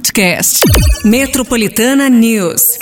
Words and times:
podcast. 0.00 0.60
Metropolitana 1.04 2.08
News. 2.08 2.78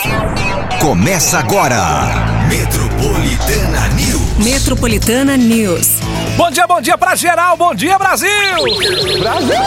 Começa 0.79 1.39
agora. 1.39 2.47
Metropolitana 2.47 3.89
News. 3.89 4.45
Metropolitana 4.45 5.35
News. 5.37 5.89
Bom 6.39 6.49
dia, 6.49 6.65
bom 6.65 6.79
dia 6.79 6.97
pra 6.97 7.15
geral, 7.15 7.57
bom 7.57 7.75
dia 7.75 7.99
Brasil! 7.99 8.29
Brasil! 9.19 9.57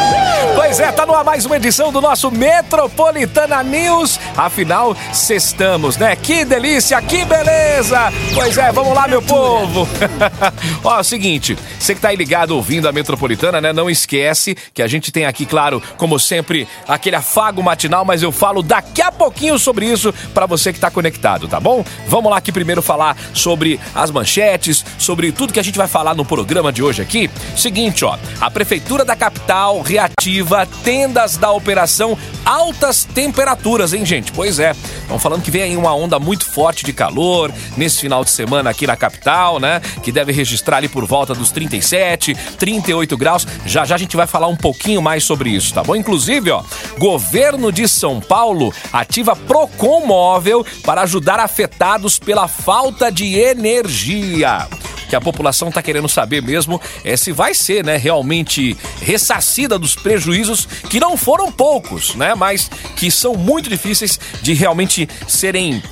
Pois 0.57 0.81
é, 0.81 0.91
tá 0.91 1.05
no 1.05 1.15
ar 1.15 1.23
mais 1.23 1.45
uma 1.45 1.59
edição 1.59 1.93
do 1.93 2.01
nosso 2.01 2.31
Metropolitana 2.31 3.63
News. 3.63 4.19
Afinal, 4.35 4.97
sextamos, 5.13 5.99
né? 5.99 6.17
Que 6.17 6.47
delícia, 6.47 7.01
que 7.03 7.27
beleza! 7.27 8.11
Pois 8.33 8.57
é, 8.57 8.73
vamos 8.73 8.95
lá, 8.95 9.07
meu 9.07 9.21
povo! 9.21 9.87
Ó, 10.83 10.97
é 10.97 11.01
o 11.01 11.05
seguinte, 11.05 11.59
você 11.79 11.95
que 11.95 12.01
tá 12.01 12.09
aí 12.09 12.17
ligado 12.17 12.53
ouvindo 12.53 12.89
a 12.89 12.93
Metropolitana, 12.93 13.61
né? 13.61 13.71
Não 13.71 13.91
esquece 13.91 14.57
que 14.73 14.81
a 14.81 14.87
gente 14.87 15.13
tem 15.13 15.27
aqui, 15.27 15.45
claro, 15.45 15.83
como 15.99 16.19
sempre, 16.19 16.67
aquele 16.89 17.17
afago 17.17 17.63
matinal, 17.63 18.03
mas 18.03 18.23
eu 18.23 18.33
falo 18.33 18.63
daqui 18.63 19.03
a 19.03 19.13
pouquinho 19.13 19.59
sobre 19.59 19.85
isso 19.85 20.11
para 20.33 20.47
você 20.47 20.73
que 20.73 20.81
tá 20.81 20.91
conectado, 20.91 21.47
tá 21.47 21.61
bom? 21.61 21.85
Vamos 22.09 22.31
lá 22.31 22.39
aqui 22.39 22.51
primeiro 22.51 22.81
falar 22.81 23.15
sobre 23.35 23.79
as 23.95 24.11
manchetes, 24.11 24.83
sobre 24.97 25.33
tudo 25.33 25.53
que 25.53 25.61
a 25.61 25.65
gente 25.65 25.77
vai 25.77 25.87
falar 25.87 26.15
no 26.15 26.25
programa 26.25 26.62
programa 26.63 26.73
de 26.73 26.83
hoje 26.83 27.03
aqui. 27.03 27.29
Seguinte, 27.57 28.05
ó, 28.05 28.17
a 28.41 28.51
prefeitura 28.51 29.05
da 29.05 29.17
capital 29.17 29.81
reativa 29.81 30.65
tendas 30.85 31.37
da 31.37 31.51
operação 31.51 32.17
altas 32.45 33.05
temperaturas, 33.05 33.93
hein, 33.93 34.07
gente? 34.07 34.31
Pois 34.31 34.61
é. 34.61 34.71
Estão 34.71 35.19
falando 35.19 35.43
que 35.43 35.51
vem 35.51 35.63
aí 35.63 35.77
uma 35.77 35.95
onda 35.95 36.21
muito 36.21 36.47
forte 36.47 36.85
de 36.85 36.93
calor 36.93 37.53
nesse 37.77 38.01
final 38.01 38.25
de 38.25 38.31
semana 38.31 38.71
aqui 38.71 38.87
na 38.87 38.97
capital, 38.97 39.59
né? 39.59 39.81
Que 40.03 40.13
deve 40.13 40.31
registrar 40.31 40.77
ali 40.77 40.89
por 40.89 41.05
volta 41.05 41.35
dos 41.35 41.51
37, 41.51 42.35
38 42.59 43.17
graus. 43.17 43.47
Já 43.67 43.85
já 43.85 43.97
a 43.97 43.99
gente 43.99 44.17
vai 44.17 44.29
falar 44.29 44.47
um 44.47 44.57
pouquinho 44.57 45.03
mais 45.03 45.25
sobre 45.25 45.51
isso, 45.51 45.75
tá 45.75 45.83
bom? 45.83 45.97
Inclusive, 45.97 46.51
ó, 46.53 46.63
governo 46.99 47.73
de 47.73 47.89
São 47.89 48.21
Paulo 48.21 48.73
ativa 48.93 49.35
Procon 49.35 50.07
Móvel 50.07 50.65
para 50.85 51.03
ajudar 51.03 51.41
afetados 51.41 52.19
pela 52.19 52.47
falta 52.47 53.11
de 53.11 53.37
energia 53.39 54.69
que 55.13 55.17
a 55.17 55.21
população 55.21 55.69
está 55.69 55.83
querendo 55.83 56.09
saber 56.09 56.41
mesmo 56.41 56.81
é 57.05 57.19
se 57.19 57.33
vai 57.33 57.53
ser, 57.53 57.85
né, 57.85 57.99
realmente 57.99 58.75
ressarcida 58.99 59.79
dos 59.79 59.95
prejuízos 59.95 60.67
que 60.89 60.99
não 60.99 61.19
foram 61.19 61.53
poucos, 61.53 62.15
né, 62.15 62.35
mas 62.35 62.71
que 62.97 63.11
são 63.11 63.35
muito 63.35 63.69
difíceis 63.69 64.19
de 64.41 64.55
realmente 64.55 65.07
serem 65.29 65.83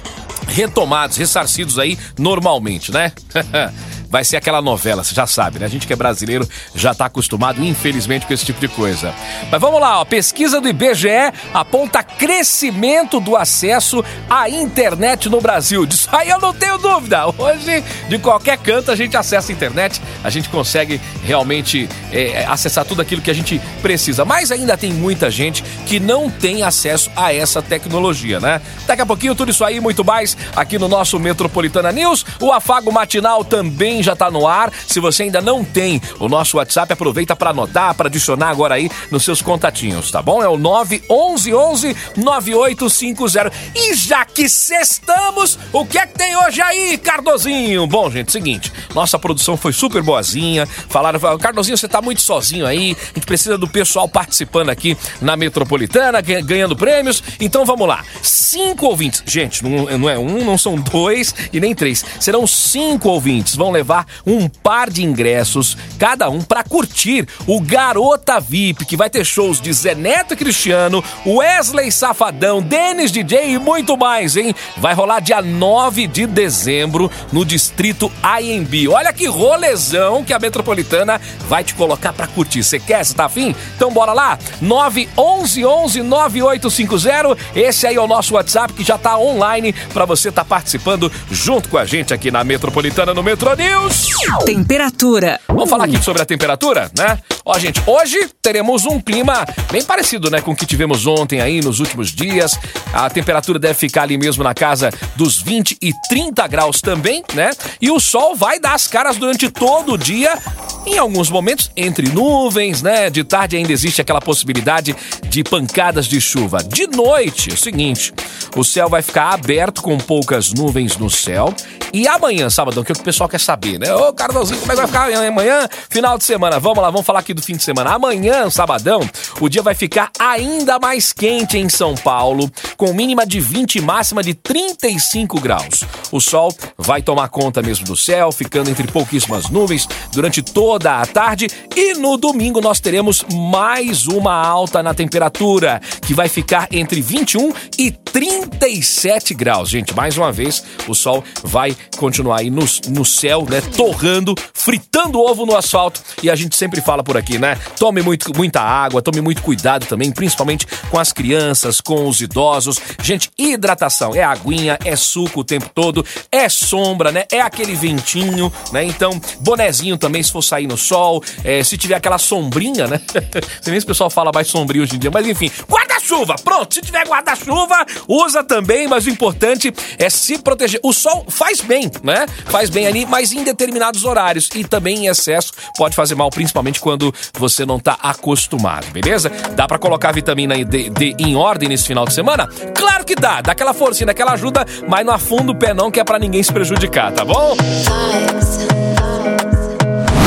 retomados, 0.49 1.19
ressarcidos 1.19 1.79
aí 1.79 1.99
normalmente, 2.19 2.91
né? 2.91 3.13
vai 4.11 4.25
ser 4.25 4.37
aquela 4.37 4.61
novela, 4.61 5.05
você 5.05 5.15
já 5.15 5.27
sabe, 5.27 5.61
né? 5.61 5.67
A 5.67 5.69
gente 5.69 5.87
que 5.87 5.93
é 5.93 5.97
brasileiro 5.97 6.47
já 6.75 6.91
está 6.91 7.07
acostumado, 7.07 7.65
infelizmente, 7.65 8.27
com 8.27 8.35
esse 8.35 8.45
tipo 8.45 8.61
de 8.61 8.67
coisa. 8.67 9.15
Mas 9.51 9.61
vamos 9.61 9.81
lá, 9.81 10.01
ó. 10.01 10.05
Pesquisa 10.05 10.61
do 10.61 10.69
IBGE 10.69 11.33
aponta 11.55 12.03
crescimento 12.03 13.21
do 13.21 13.37
acesso 13.37 14.05
à 14.29 14.51
internet 14.51 15.29
no 15.29 15.41
Brasil. 15.41 15.87
Disso 15.87 16.09
aí 16.11 16.29
eu 16.29 16.41
não 16.41 16.53
tenho 16.53 16.77
dúvida. 16.77 17.27
Hoje, 17.29 17.85
de 18.09 18.19
qualquer 18.19 18.59
canto, 18.59 18.91
a 18.91 18.97
gente 18.97 19.17
acessa 19.17 19.53
a 19.53 19.55
internet, 19.55 20.03
a 20.25 20.31
gente 20.31 20.49
consegue 20.49 21.01
realmente 21.25 21.89
é, 22.13 22.45
acessar 22.47 22.85
tudo 22.85 23.01
aquilo 23.01 23.23
que 23.23 23.31
a 23.31 23.35
gente 23.35 23.61
precisa. 23.81 24.25
Mas 24.25 24.51
ainda 24.51 24.77
tem 24.77 24.93
muita 24.93 25.31
gente 25.31 25.63
que 25.87 26.01
não 26.01 26.29
tem 26.29 26.65
acesso 26.65 27.11
a 27.15 27.33
essa 27.33 27.63
tecnologia, 27.63 28.41
né? 28.41 28.61
Daqui 28.87 29.03
a 29.03 29.07
pouquinho, 29.07 29.37
tudo 29.37 29.53
isso 29.53 29.65
aí 29.65 29.79
muito 29.79 30.05
mais 30.05 30.37
aqui 30.57 30.79
no 30.79 30.89
nosso 30.89 31.19
Metropolitana 31.21 31.93
News. 31.93 32.27
O 32.41 32.51
Afago 32.51 32.91
Matinal 32.91 33.45
também 33.45 34.00
já 34.03 34.13
está 34.13 34.31
no 34.31 34.47
ar. 34.47 34.73
Se 34.87 35.01
você 35.01 35.25
ainda 35.25 35.41
não 35.41 35.65
tem 35.65 36.01
o 36.19 36.29
nosso 36.29 36.57
WhatsApp, 36.57 36.93
aproveita 36.93 37.35
para 37.35 37.51
anotar, 37.51 37.95
para 37.95 38.09
adicionar 38.09 38.49
agora 38.49 38.75
aí 38.75 38.91
nos 39.11 39.25
seus 39.25 39.43
contatinhos, 39.43 40.11
tá 40.11 40.23
bom? 40.23 40.43
É 40.43 40.49
o 40.49 40.57
911 40.57 41.97
9850. 42.17 43.53
E 43.75 43.95
já 43.95 44.25
que 44.25 44.49
sextamos, 44.49 45.59
o 45.73 45.85
que 45.85 45.99
é 45.99 46.07
que 46.07 46.15
tem 46.19 46.37
hoje 46.37 46.61
aí, 46.63 46.99
Cardozinho? 46.99 47.87
Bom, 47.87 48.11
gente, 48.11 48.33
seguinte, 48.33 48.73
nossa 48.95 49.19
produção 49.19 49.57
foi 49.57 49.73
super 49.73 50.03
boazinha. 50.03 50.67
Falaram, 50.67 51.21
Cardozinho, 51.39 51.77
você 51.77 51.89
tá 51.89 52.01
muito 52.01 52.21
sozinho 52.21 52.67
aí. 52.67 52.97
A 53.01 53.15
gente 53.15 53.27
precisa 53.27 53.57
do 53.57 53.69
pessoal 53.69 54.09
participando 54.09 54.71
aqui 54.71 54.97
na 55.21 55.37
Metropolitana, 55.37 56.21
ganhando 56.21 56.77
prêmios. 56.77 57.23
Então 57.41 57.65
vamos 57.65 57.87
lá. 57.87 58.05
Cinco 58.23 58.87
ouvintes. 58.87 59.23
Gente, 59.27 59.65
não, 59.65 59.99
não 59.99 60.09
é 60.09 60.19
um, 60.19 60.45
não 60.45 60.59
são 60.59 60.77
dois 60.77 61.35
e 61.53 61.61
nem 61.61 61.75
três. 61.75 62.05
Serão 62.19 62.47
cinco 62.47 63.09
ouvintes. 63.09 63.55
Vão 63.55 63.71
levar 63.71 63.90
levar 63.91 64.07
um 64.25 64.49
par 64.49 64.89
de 64.89 65.03
ingressos, 65.03 65.77
cada 65.99 66.31
um, 66.31 66.41
para 66.41 66.63
curtir 66.63 67.27
o 67.47 67.61
Garota 67.61 68.39
VIP, 68.39 68.85
que 68.85 68.97
vai 68.97 69.11
ter 69.11 69.25
shows 69.25 69.61
de 69.61 69.73
Zé 69.73 69.95
Neto 69.97 70.35
e 70.35 70.37
Cristiano, 70.37 71.03
Wesley 71.27 71.91
Safadão, 71.91 72.63
Denis 72.63 73.11
DJ 73.11 73.55
e 73.55 73.59
muito 73.59 73.97
mais, 73.97 74.37
hein? 74.37 74.55
Vai 74.77 74.95
rolar 74.95 75.21
dia 75.21 75.43
9 75.43 76.07
de 76.07 76.27
dezembro 76.27 77.11
no 77.33 77.45
Distrito 77.45 78.11
IMB. 78.41 78.89
Olha 78.89 79.13
que 79.13 79.27
rolezão 79.27 80.23
que 80.23 80.33
a 80.33 80.39
Metropolitana 80.39 81.21
vai 81.49 81.65
te 81.65 81.75
colocar 81.75 82.13
para 82.13 82.29
curtir. 82.29 82.63
Você 82.63 82.79
quer? 82.79 83.05
Você 83.05 83.15
tá 83.15 83.25
afim? 83.25 83.55
Então 83.75 83.93
bora 83.93 84.13
lá? 84.13 84.39
911 84.61 86.03
9850. 86.03 87.37
Esse 87.57 87.87
aí 87.87 87.97
é 87.97 88.01
o 88.01 88.07
nosso 88.07 88.35
WhatsApp 88.35 88.73
que 88.73 88.85
já 88.85 88.97
tá 88.97 89.19
online 89.19 89.73
para 89.93 90.05
você 90.05 90.29
estar 90.29 90.45
tá 90.45 90.49
participando 90.49 91.11
junto 91.31 91.69
com 91.69 91.79
a 91.79 91.85
gente 91.85 92.15
aqui 92.15 92.31
na 92.31 92.45
Metropolitana 92.45 93.13
no 93.13 93.23
Metro 93.23 93.55
News. 93.57 93.80
News. 93.81 94.11
Temperatura. 94.45 95.41
Vamos 95.49 95.71
falar 95.71 95.85
aqui 95.85 96.03
sobre 96.03 96.21
a 96.21 96.27
temperatura, 96.27 96.91
né? 96.97 97.19
Ó, 97.45 97.59
gente, 97.59 97.83
hoje 97.87 98.31
teremos 98.43 98.85
um 98.85 99.01
clima 99.01 99.47
bem 99.71 99.83
parecido, 99.83 100.31
né, 100.31 100.41
com 100.41 100.53
o 100.53 100.57
que 100.57 100.67
tivemos 100.67 101.07
ontem 101.07 101.41
aí 101.41 101.61
nos 101.61 101.81
últimos 101.81 102.11
dias. 102.11 102.59
A 102.93 103.09
temperatura 103.09 103.59
deve 103.59 103.75
ficar 103.75 104.03
ali 104.03 104.19
mesmo 104.19 104.45
na 104.45 104.55
casa 104.55 104.91
dos 105.17 105.41
20 105.41 105.79
e 105.81 105.93
30 106.09 106.47
graus 106.47 106.81
também, 106.81 107.25
né? 107.35 107.51
E 107.81 107.91
o 107.91 107.99
sol 107.99 108.37
vai 108.37 108.61
dar 108.61 108.75
as 108.75 108.87
caras 108.87 109.17
durante 109.17 109.51
todo 109.51 109.95
o 109.95 109.99
dia. 109.99 110.39
Em 110.87 110.99
alguns 110.99 111.29
momentos, 111.31 111.71
entre 111.77 112.09
nuvens, 112.09 112.83
né? 112.83 113.11
De 113.11 113.23
tarde 113.23 113.57
ainda 113.57 113.73
existe 113.73 114.01
aquela 114.01 114.21
possibilidade 114.21 114.97
de 115.29 115.45
pancadas 115.45 116.07
de 116.07 116.21
chuva. 116.21 116.63
De 116.63 116.87
noite, 116.87 117.51
é 117.51 117.55
o 117.55 117.57
seguinte: 117.57 118.13
o 118.57 118.65
céu 118.65 118.89
vai 118.89 119.03
ficar 119.03 119.35
aberto 119.35 119.83
com 119.83 119.97
poucas 119.99 120.53
nuvens 120.53 120.97
no 120.97 121.11
céu. 121.11 121.55
E 121.93 122.07
amanhã, 122.07 122.49
sábado, 122.49 122.85
que, 122.85 122.93
é 122.93 122.93
o 122.93 122.95
que 122.95 123.01
o 123.01 123.05
pessoal 123.05 123.29
quer 123.29 123.41
saber, 123.41 123.79
né? 123.79 123.93
Ô, 123.93 124.13
Cardozinho, 124.13 124.61
como 124.61 124.71
é 124.71 124.75
que 124.77 124.81
vai 124.81 124.87
ficar 124.87 125.27
amanhã? 125.27 125.69
Final 125.89 126.17
de 126.17 126.25
semana. 126.25 126.61
Vamos 126.61 126.79
lá, 126.79 126.89
vamos 126.89 127.05
falar 127.05 127.19
aqui 127.19 127.35
do 127.35 127.43
fim 127.43 127.57
de 127.57 127.65
semana. 127.65 127.91
Amanhã, 127.91 128.49
sabadão, 128.49 129.01
o 129.41 129.49
dia 129.49 129.63
vai 129.63 129.75
ficar 129.75 130.11
ainda 130.19 130.79
mais 130.79 131.13
quente 131.13 131.59
em 131.59 131.69
São 131.69 131.97
Paulo, 131.97 132.51
com 132.77 132.93
mínima 132.93 133.27
de 133.27 133.41
20 133.41 133.77
e 133.77 133.81
máxima 133.81 134.23
de 134.23 134.35
35 134.35 135.41
graus. 135.41 135.83
O 136.13 136.21
sol 136.21 136.55
vai 136.79 137.03
tomar 137.03 137.29
conta 137.29 137.61
mesmo 137.61 137.85
do 137.85 137.97
céu, 137.97 138.31
ficando 138.31 138.71
entre 138.71 138.87
pouquíssimas 138.87 139.49
nuvens 139.49 139.89
durante 140.13 140.43
toda 140.71 141.01
a 141.01 141.05
tarde. 141.05 141.49
E 141.75 141.95
no 141.95 142.17
domingo 142.17 142.61
nós 142.61 142.79
teremos 142.79 143.25
mais 143.29 144.07
uma 144.07 144.33
alta 144.33 144.81
na 144.85 144.95
temperatura, 144.95 145.81
que 146.07 146.15
vai 146.15 146.29
ficar 146.29 146.69
entre 146.71 147.03
21 147.03 147.53
e 147.77 147.91
37 147.91 149.35
graus. 149.35 149.69
Gente, 149.69 149.95
mais 149.95 150.17
uma 150.17 150.31
vez, 150.31 150.63
o 150.87 150.95
sol 150.95 151.25
vai 151.43 151.77
continuar 151.97 152.41
aí 152.41 152.51
no, 152.51 152.65
no 152.89 153.05
céu, 153.05 153.45
né? 153.49 153.61
Torrando, 153.77 154.35
fritando 154.55 155.21
ovo 155.21 155.45
no 155.45 155.57
asfalto. 155.57 156.01
E 156.23 156.31
a 156.31 156.37
gente 156.37 156.57
sempre 156.57 156.81
fala 156.81 157.03
por 157.03 157.17
aqui, 157.17 157.37
né? 157.37 157.57
Tome 157.77 158.01
muito, 158.01 158.33
muita 158.37 158.61
água, 158.61 159.03
tome 159.03 159.21
muito 159.21 159.43
cuidado 159.43 159.87
também, 159.87 160.13
principalmente 160.13 160.67
com 160.89 161.01
as 161.01 161.13
crianças, 161.13 161.81
com 161.81 162.09
os 162.09 162.21
idosos. 162.21 162.81
Gente, 163.03 163.29
hidratação 163.37 164.15
é 164.15 164.23
aguinha, 164.23 164.79
é 164.85 164.95
suco 164.95 165.41
o 165.41 165.45
tempo 165.45 165.69
todo, 165.75 166.05
é 166.31 166.49
sombra, 166.49 167.11
né? 167.11 167.25
É 167.33 167.41
aquele 167.41 167.75
ventinho, 167.75 168.53
né? 168.73 168.85
Então, 168.85 169.21
bonezinho 169.41 169.99
também, 169.99 170.23
se 170.23 170.31
for 170.31 170.43
sair 170.43 170.60
no 170.67 170.77
sol, 170.77 171.23
é, 171.45 171.63
se 171.63 171.77
tiver 171.77 171.95
aquela 171.95 172.19
sombrinha, 172.19 172.87
né? 172.87 173.01
Você 173.61 173.71
nem 173.71 173.81
se 173.81 173.85
o 173.85 173.89
pessoal 173.89 174.11
fala 174.11 174.31
mais 174.33 174.49
sombrio 174.49 174.83
hoje 174.83 174.97
em 174.97 174.99
dia, 174.99 175.11
mas 175.11 175.27
enfim, 175.27 175.51
guarda-chuva, 175.69 176.37
pronto, 176.43 176.75
se 176.75 176.81
tiver 176.81 177.07
guarda-chuva, 177.07 177.87
usa 178.09 178.43
também, 178.43 178.89
mas 178.89 179.07
o 179.07 179.11
importante 179.11 179.73
é 179.99 180.11
se 180.11 180.39
proteger. 180.39 180.81
O 180.83 180.93
sol 180.93 181.25
faz 181.29 181.61
bem, 181.61 181.91
né? 182.03 182.27
Faz 182.47 182.71
bem 182.71 182.87
ali, 182.87 183.07
mas 183.07 183.33
em 183.33 183.43
determinados 183.45 184.05
horários 184.05 184.49
e 184.55 184.65
também 184.65 185.05
em 185.05 185.07
excesso 185.07 185.53
pode 185.77 185.95
fazer 185.95 186.15
mal, 186.15 186.31
principalmente 186.31 186.81
quando 186.81 187.15
você 187.35 187.65
não 187.65 187.79
tá 187.79 187.99
acostumado, 188.03 188.87
beleza? 188.93 189.31
Dá 189.55 189.67
para 189.67 189.79
colocar 189.79 190.11
a 190.11 190.13
vitamina 190.13 190.55
D, 190.65 190.91
D, 190.91 191.15
em 191.19 191.37
ordem 191.37 191.69
nesse 191.69 191.87
final 191.87 192.05
de 192.05 192.13
semana? 192.13 192.47
Claro 192.75 193.05
que 193.05 193.15
dá, 193.15 193.41
dá 193.41 193.53
aquela 193.53 193.75
forcinha, 193.75 194.07
daquela 194.07 194.33
ajuda, 194.33 194.65
mas 194.89 195.05
não 195.05 195.13
afunda 195.13 195.53
o 195.53 195.55
pé 195.55 195.75
não, 195.75 195.91
que 195.91 196.01
é 196.01 196.05
para 196.05 196.19
ninguém 196.19 196.43
se 196.43 196.53
prejudicar, 196.53 197.13
tá 197.13 197.25
bom? 197.25 197.57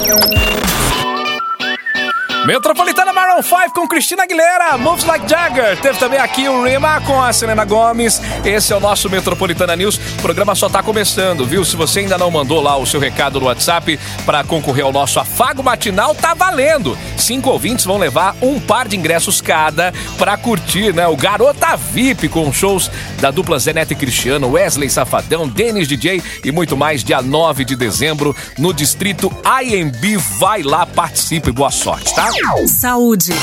Música 0.04 0.63
Metropolitana 2.46 3.14
Maroon 3.14 3.42
5 3.42 3.72
com 3.74 3.88
Cristina 3.88 4.24
Aguilera, 4.24 4.78
Moves 4.78 5.06
Like 5.06 5.30
Jagger. 5.30 5.80
Teve 5.80 5.98
também 5.98 6.20
aqui 6.20 6.50
o 6.50 6.66
Rima 6.66 7.00
com 7.02 7.22
a 7.22 7.32
Selena 7.32 7.64
Gomes. 7.64 8.22
Esse 8.44 8.74
é 8.74 8.76
o 8.76 8.82
nosso 8.82 9.10
Metropolitana 9.10 9.78
News. 9.78 9.96
O 9.96 10.22
programa 10.22 10.54
só 10.54 10.68
tá 10.68 10.84
começando, 10.84 11.46
viu? 11.46 11.64
Se 11.64 11.78
você 11.78 12.02
ainda 12.02 12.18
não 12.18 12.30
mandou 12.30 12.62
lá 12.62 12.76
o 12.76 12.86
seu 12.86 13.00
recado 13.00 13.40
no 13.40 13.46
WhatsApp 13.46 13.98
para 14.26 14.44
concorrer 14.44 14.84
ao 14.84 14.92
nosso 14.92 15.22
afago 15.22 15.64
matinal, 15.64 16.14
tá 16.14 16.34
valendo. 16.34 16.98
Cinco 17.18 17.50
ouvintes 17.50 17.86
vão 17.86 17.98
levar 17.98 18.36
um 18.42 18.60
par 18.60 18.90
de 18.90 18.98
ingressos 18.98 19.40
cada 19.40 19.94
para 20.18 20.36
curtir, 20.36 20.94
né? 20.94 21.08
O 21.08 21.16
Garota 21.16 21.78
VIP 21.78 22.28
com 22.28 22.52
shows 22.52 22.92
da 23.22 23.32
dupla 23.32 23.58
Zenete 23.58 23.96
Cristiano, 23.96 24.52
Wesley 24.52 24.90
Safadão, 24.90 25.48
Denis 25.48 25.88
DJ 25.88 26.22
e 26.44 26.52
muito 26.52 26.76
mais 26.76 27.06
dia 27.06 27.22
9 27.22 27.64
de 27.64 27.78
dezembro 27.78 28.36
no 28.58 28.74
distrito 28.74 29.32
IMB. 29.62 30.18
Vai 30.40 30.62
lá, 30.62 30.86
participe, 30.86 31.50
boa 31.50 31.72
sorte, 31.72 32.14
tá? 32.14 32.33
Saúde. 32.68 33.34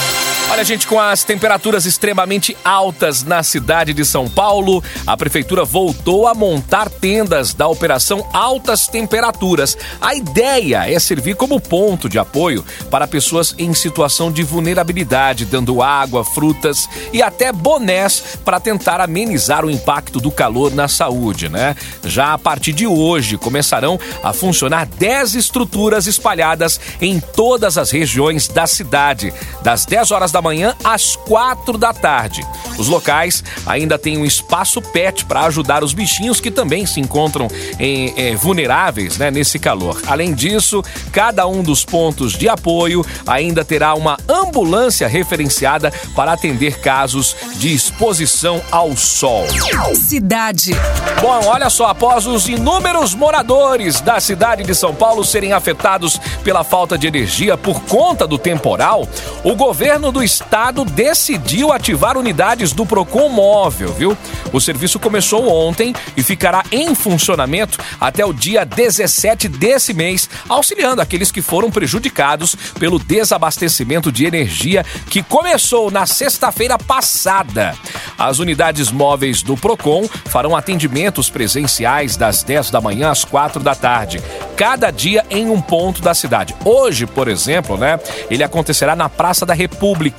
Olha, 0.52 0.64
gente, 0.64 0.84
com 0.84 0.98
as 0.98 1.22
temperaturas 1.22 1.86
extremamente 1.86 2.56
altas 2.64 3.22
na 3.22 3.40
cidade 3.40 3.94
de 3.94 4.04
São 4.04 4.28
Paulo, 4.28 4.82
a 5.06 5.16
prefeitura 5.16 5.64
voltou 5.64 6.26
a 6.26 6.34
montar 6.34 6.90
tendas 6.90 7.54
da 7.54 7.68
operação 7.68 8.28
Altas 8.32 8.88
Temperaturas. 8.88 9.78
A 10.00 10.12
ideia 10.16 10.90
é 10.90 10.98
servir 10.98 11.36
como 11.36 11.60
ponto 11.60 12.08
de 12.08 12.18
apoio 12.18 12.64
para 12.90 13.06
pessoas 13.06 13.54
em 13.58 13.72
situação 13.72 14.32
de 14.32 14.42
vulnerabilidade, 14.42 15.44
dando 15.44 15.80
água, 15.80 16.24
frutas 16.24 16.88
e 17.12 17.22
até 17.22 17.52
bonés 17.52 18.36
para 18.44 18.58
tentar 18.58 19.00
amenizar 19.00 19.64
o 19.64 19.70
impacto 19.70 20.18
do 20.18 20.32
calor 20.32 20.74
na 20.74 20.88
saúde, 20.88 21.48
né? 21.48 21.76
Já 22.04 22.32
a 22.32 22.38
partir 22.38 22.72
de 22.72 22.88
hoje 22.88 23.38
começarão 23.38 24.00
a 24.20 24.32
funcionar 24.32 24.84
10 24.84 25.36
estruturas 25.36 26.08
espalhadas 26.08 26.80
em 27.00 27.20
todas 27.20 27.78
as 27.78 27.92
regiões 27.92 28.48
da 28.48 28.66
cidade, 28.66 29.32
das 29.62 29.86
10 29.86 30.10
horas 30.10 30.32
da 30.32 30.39
manhã 30.42 30.74
às 30.82 31.16
4 31.16 31.76
da 31.76 31.92
tarde. 31.92 32.46
Os 32.78 32.88
locais 32.88 33.44
ainda 33.66 33.98
têm 33.98 34.16
um 34.16 34.24
espaço 34.24 34.80
pet 34.80 35.24
para 35.24 35.42
ajudar 35.42 35.84
os 35.84 35.92
bichinhos 35.92 36.40
que 36.40 36.50
também 36.50 36.86
se 36.86 37.00
encontram 37.00 37.48
em, 37.78 38.14
é, 38.16 38.34
vulneráveis 38.34 39.18
né, 39.18 39.30
nesse 39.30 39.58
calor. 39.58 40.00
Além 40.06 40.32
disso, 40.32 40.82
cada 41.12 41.46
um 41.46 41.62
dos 41.62 41.84
pontos 41.84 42.32
de 42.32 42.48
apoio 42.48 43.04
ainda 43.26 43.64
terá 43.64 43.94
uma 43.94 44.16
ambulância 44.28 45.06
referenciada 45.06 45.92
para 46.14 46.32
atender 46.32 46.80
casos 46.80 47.36
de 47.56 47.74
exposição 47.74 48.62
ao 48.70 48.96
sol. 48.96 49.46
Cidade. 49.94 50.72
Bom, 51.20 51.46
olha 51.46 51.68
só, 51.68 51.86
após 51.86 52.26
os 52.26 52.48
inúmeros 52.48 53.14
moradores 53.14 54.00
da 54.00 54.18
cidade 54.20 54.64
de 54.64 54.74
São 54.74 54.94
Paulo 54.94 55.24
serem 55.24 55.52
afetados 55.52 56.18
pela 56.42 56.64
falta 56.64 56.96
de 56.96 57.06
energia 57.06 57.56
por 57.56 57.80
conta 57.82 58.26
do 58.26 58.38
temporal, 58.38 59.06
o 59.44 59.54
governo 59.54 60.10
do 60.10 60.22
estado 60.30 60.84
decidiu 60.84 61.72
ativar 61.72 62.16
unidades 62.16 62.72
do 62.72 62.86
Procon 62.86 63.28
Móvel, 63.28 63.92
viu? 63.92 64.16
O 64.52 64.60
serviço 64.60 65.00
começou 65.00 65.48
ontem 65.48 65.92
e 66.16 66.22
ficará 66.22 66.62
em 66.70 66.94
funcionamento 66.94 67.78
até 68.00 68.24
o 68.24 68.32
dia 68.32 68.64
17 68.64 69.48
desse 69.48 69.92
mês, 69.92 70.30
auxiliando 70.48 71.02
aqueles 71.02 71.32
que 71.32 71.42
foram 71.42 71.70
prejudicados 71.70 72.54
pelo 72.78 72.98
desabastecimento 72.98 74.12
de 74.12 74.24
energia 74.24 74.84
que 75.08 75.20
começou 75.22 75.90
na 75.90 76.06
sexta-feira 76.06 76.78
passada. 76.78 77.74
As 78.16 78.38
unidades 78.38 78.92
móveis 78.92 79.42
do 79.42 79.56
Procon 79.56 80.08
farão 80.26 80.54
atendimentos 80.54 81.28
presenciais 81.28 82.16
das 82.16 82.44
10 82.44 82.70
da 82.70 82.80
manhã 82.80 83.10
às 83.10 83.24
4 83.24 83.60
da 83.62 83.74
tarde, 83.74 84.22
cada 84.56 84.90
dia 84.90 85.24
em 85.28 85.50
um 85.50 85.60
ponto 85.60 86.00
da 86.00 86.14
cidade. 86.14 86.54
Hoje, 86.64 87.06
por 87.06 87.26
exemplo, 87.26 87.76
né, 87.76 87.98
ele 88.30 88.44
acontecerá 88.44 88.94
na 88.94 89.08
Praça 89.08 89.44
da 89.44 89.54
República. 89.54 90.09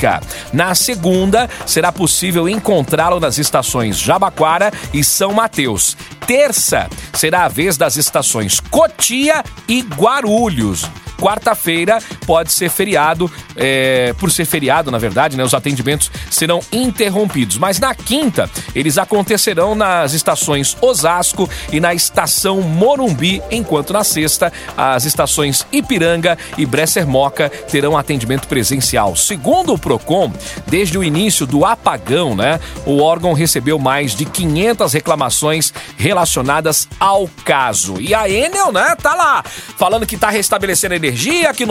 Na 0.53 0.73
segunda, 0.75 1.49
será 1.65 1.91
possível 1.91 2.47
encontrá-lo 2.47 3.19
nas 3.19 3.37
estações 3.37 3.97
Jabaquara 3.97 4.71
e 4.93 5.03
São 5.03 5.33
Mateus. 5.33 5.97
Terça, 6.25 6.89
será 7.13 7.45
a 7.45 7.47
vez 7.47 7.77
das 7.77 7.97
estações 7.97 8.59
Cotia 8.59 9.43
e 9.67 9.81
Guarulhos 9.81 10.89
quarta-feira 11.21 11.99
pode 12.31 12.53
ser 12.53 12.69
feriado, 12.69 13.29
é, 13.57 14.13
por 14.17 14.31
ser 14.31 14.45
feriado, 14.45 14.89
na 14.89 14.97
verdade, 14.97 15.35
né, 15.35 15.43
os 15.43 15.53
atendimentos 15.53 16.09
serão 16.29 16.61
interrompidos. 16.71 17.57
Mas 17.57 17.77
na 17.77 17.93
quinta, 17.93 18.49
eles 18.73 18.97
acontecerão 18.97 19.75
nas 19.75 20.13
estações 20.13 20.77
Osasco 20.79 21.49
e 21.73 21.81
na 21.81 21.93
estação 21.93 22.61
Morumbi, 22.61 23.43
enquanto 23.51 23.91
na 23.91 24.01
sexta, 24.05 24.49
as 24.77 25.03
estações 25.03 25.67
Ipiranga 25.73 26.37
e 26.57 26.65
Bresser 26.65 27.05
Moca 27.05 27.49
terão 27.69 27.97
atendimento 27.97 28.47
presencial. 28.47 29.13
Segundo 29.17 29.73
o 29.73 29.77
Procon, 29.77 30.31
desde 30.67 30.97
o 30.97 31.03
início 31.03 31.45
do 31.45 31.65
apagão, 31.65 32.33
né, 32.33 32.61
o 32.85 33.01
órgão 33.01 33.33
recebeu 33.33 33.77
mais 33.77 34.15
de 34.15 34.23
500 34.23 34.93
reclamações 34.93 35.73
relacionadas 35.97 36.87
ao 36.97 37.29
caso. 37.43 37.99
E 37.99 38.15
a 38.15 38.29
Enel, 38.29 38.71
né, 38.71 38.95
tá 38.95 39.15
lá 39.15 39.43
falando 39.43 40.05
que 40.05 40.15
tá 40.15 40.29
restabelecendo 40.29 40.93
a 40.93 40.95
energia 40.95 41.53
que 41.53 41.65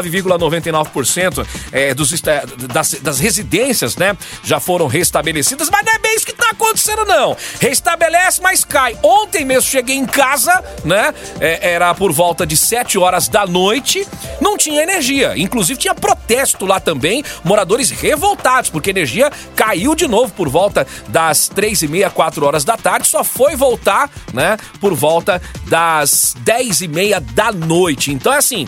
99,99% 0.00 1.46
é, 1.72 1.94
dos, 1.94 2.20
das, 2.20 2.94
das 2.94 3.18
residências, 3.18 3.96
né, 3.96 4.16
já 4.42 4.60
foram 4.60 4.86
restabelecidas, 4.86 5.68
mas 5.70 5.84
não 5.84 5.92
é 5.92 5.98
bem 5.98 6.14
isso 6.14 6.26
que 6.26 6.32
tá 6.32 6.50
acontecendo, 6.50 7.04
não. 7.04 7.36
Restabelece, 7.60 8.40
mas 8.42 8.64
cai. 8.64 8.96
Ontem 9.02 9.44
mesmo 9.44 9.68
cheguei 9.70 9.96
em 9.96 10.06
casa, 10.06 10.62
né, 10.84 11.14
é, 11.40 11.72
era 11.72 11.94
por 11.94 12.12
volta 12.12 12.46
de 12.46 12.56
7 12.56 12.98
horas 12.98 13.28
da 13.28 13.46
noite, 13.46 14.06
não 14.40 14.56
tinha 14.56 14.82
energia. 14.82 15.34
Inclusive 15.36 15.78
tinha 15.78 15.94
protesto 15.94 16.66
lá 16.66 16.80
também, 16.80 17.24
moradores 17.44 17.90
revoltados, 17.90 18.70
porque 18.70 18.90
a 18.90 18.92
energia 18.92 19.30
caiu 19.54 19.94
de 19.94 20.06
novo 20.06 20.32
por 20.32 20.48
volta 20.48 20.86
das 21.08 21.48
3 21.48 21.82
e 21.82 21.88
meia, 21.88 22.10
4 22.10 22.44
horas 22.44 22.64
da 22.64 22.76
tarde, 22.76 23.06
só 23.06 23.24
foi 23.24 23.56
voltar, 23.56 24.10
né, 24.32 24.56
por 24.80 24.94
volta 24.94 25.40
das 25.66 26.34
10 26.40 26.82
e 26.82 26.88
meia 26.88 27.20
da 27.20 27.52
noite. 27.52 28.12
Então 28.12 28.32
é 28.32 28.38
assim, 28.38 28.66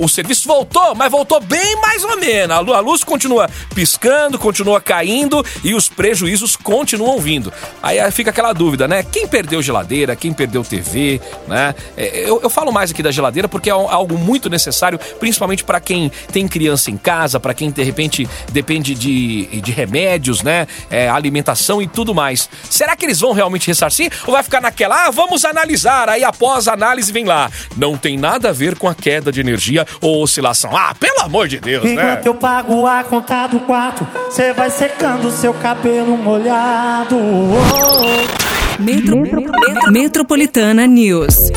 o 0.00 0.08
serviço 0.08 0.48
voltou, 0.48 0.94
mas 0.94 1.12
voltou 1.12 1.40
bem 1.40 1.76
mais 1.76 2.02
ou 2.02 2.18
menos. 2.18 2.56
A 2.56 2.80
luz 2.80 3.04
continua 3.04 3.48
piscando, 3.74 4.38
continua 4.38 4.80
caindo 4.80 5.44
e 5.62 5.74
os 5.74 5.88
prejuízos 5.88 6.56
continuam 6.56 7.18
vindo. 7.18 7.52
Aí 7.82 7.98
fica 8.10 8.30
aquela 8.30 8.54
dúvida, 8.54 8.88
né? 8.88 9.02
Quem 9.02 9.28
perdeu 9.28 9.60
geladeira, 9.60 10.16
quem 10.16 10.32
perdeu 10.32 10.64
TV, 10.64 11.20
né? 11.46 11.74
É, 11.96 12.28
eu, 12.28 12.40
eu 12.42 12.48
falo 12.48 12.72
mais 12.72 12.90
aqui 12.90 13.02
da 13.02 13.10
geladeira 13.10 13.46
porque 13.46 13.68
é 13.68 13.72
algo 13.72 14.16
muito 14.16 14.48
necessário, 14.48 14.98
principalmente 15.18 15.62
para 15.62 15.78
quem 15.80 16.10
tem 16.32 16.48
criança 16.48 16.90
em 16.90 16.96
casa, 16.96 17.38
para 17.38 17.52
quem 17.52 17.70
de 17.70 17.82
repente 17.82 18.28
depende 18.50 18.94
de, 18.94 19.60
de 19.60 19.70
remédios, 19.70 20.42
né? 20.42 20.66
É, 20.90 21.10
alimentação 21.10 21.82
e 21.82 21.86
tudo 21.86 22.14
mais. 22.14 22.48
Será 22.70 22.96
que 22.96 23.04
eles 23.04 23.20
vão 23.20 23.32
realmente 23.32 23.66
ressarcir? 23.66 24.10
Ou 24.26 24.32
vai 24.32 24.42
ficar 24.42 24.62
naquela, 24.62 25.06
ah, 25.06 25.10
vamos 25.10 25.44
analisar, 25.44 26.08
aí 26.08 26.24
após 26.24 26.66
a 26.68 26.72
análise 26.72 27.12
vem 27.12 27.26
lá. 27.26 27.50
Não 27.76 27.98
tem 27.98 28.16
nada 28.16 28.48
a 28.48 28.52
ver 28.52 28.78
com 28.78 28.88
a 28.88 28.94
queda 28.94 29.30
de 29.30 29.40
energia 29.40 29.86
ou 30.00 30.22
oscilação. 30.22 30.76
Ah, 30.76 30.94
pelo 30.98 31.20
amor 31.22 31.48
de 31.48 31.58
Deus, 31.58 31.84
Enquanto 31.84 31.96
né? 31.96 32.12
Enquanto 32.12 32.26
eu 32.26 32.34
pago 32.34 32.86
a 32.86 33.04
conta 33.04 33.46
do 33.46 33.60
quarto, 33.60 34.06
você 34.28 34.52
vai 34.52 34.70
secando 34.70 35.30
seu 35.30 35.54
cabelo 35.54 36.16
molhado. 36.16 37.16
Oh. 37.16 38.80
Metro, 38.82 39.20
Metro, 39.20 39.92
Metropolitana 39.92 40.86
News. 40.86 41.50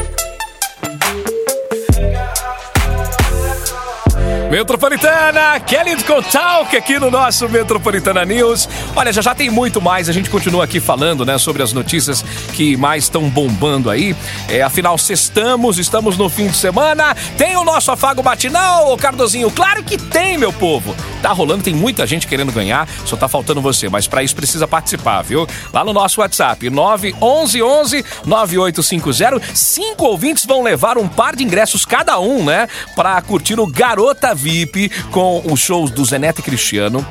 Metropolitana, 4.53 5.59
Kelly 5.61 5.95
Talk 6.31 6.77
aqui 6.77 6.99
no 6.99 7.09
nosso 7.09 7.49
Metropolitana 7.49 8.23
News. 8.23 8.69
Olha, 8.95 9.11
já 9.11 9.19
já 9.19 9.33
tem 9.33 9.49
muito 9.49 9.81
mais, 9.81 10.07
a 10.07 10.11
gente 10.11 10.29
continua 10.29 10.65
aqui 10.65 10.79
falando, 10.79 11.25
né, 11.25 11.39
sobre 11.39 11.63
as 11.63 11.73
notícias 11.73 12.23
que 12.53 12.77
mais 12.77 13.05
estão 13.05 13.27
bombando 13.27 13.89
aí. 13.89 14.15
É, 14.47 14.61
afinal, 14.61 14.95
sextamos, 14.95 15.79
estamos 15.79 16.19
no 16.19 16.29
fim 16.29 16.49
de 16.49 16.55
semana. 16.55 17.15
Tem 17.35 17.57
o 17.57 17.63
nosso 17.63 17.91
afago 17.91 18.21
matinal, 18.21 18.95
Cardozinho? 18.95 19.49
Claro 19.49 19.83
que 19.83 19.97
tem, 19.97 20.37
meu 20.37 20.53
povo. 20.53 20.95
Tá 21.19 21.31
rolando, 21.31 21.63
tem 21.63 21.73
muita 21.73 22.05
gente 22.05 22.27
querendo 22.27 22.51
ganhar, 22.51 22.87
só 23.05 23.15
tá 23.15 23.27
faltando 23.27 23.59
você, 23.59 23.89
mas 23.89 24.07
para 24.07 24.21
isso 24.21 24.35
precisa 24.35 24.67
participar, 24.67 25.23
viu? 25.23 25.47
Lá 25.73 25.83
no 25.83 25.93
nosso 25.93 26.21
WhatsApp, 26.21 26.69
911 26.69 28.05
9850. 28.23 29.41
Cinco 29.55 30.05
ouvintes 30.05 30.45
vão 30.45 30.61
levar 30.61 30.99
um 30.99 31.07
par 31.07 31.35
de 31.35 31.43
ingressos 31.43 31.85
cada 31.85 32.19
um, 32.19 32.43
né, 32.43 32.67
para 32.95 33.19
curtir 33.23 33.59
o 33.59 33.65
Garota 33.65 34.35
VIP 34.43 34.91
com 35.09 35.41
os 35.45 35.59
shows 35.61 35.89
do 35.89 36.03
Zenete 36.03 36.41
Cristiano, 36.41 37.05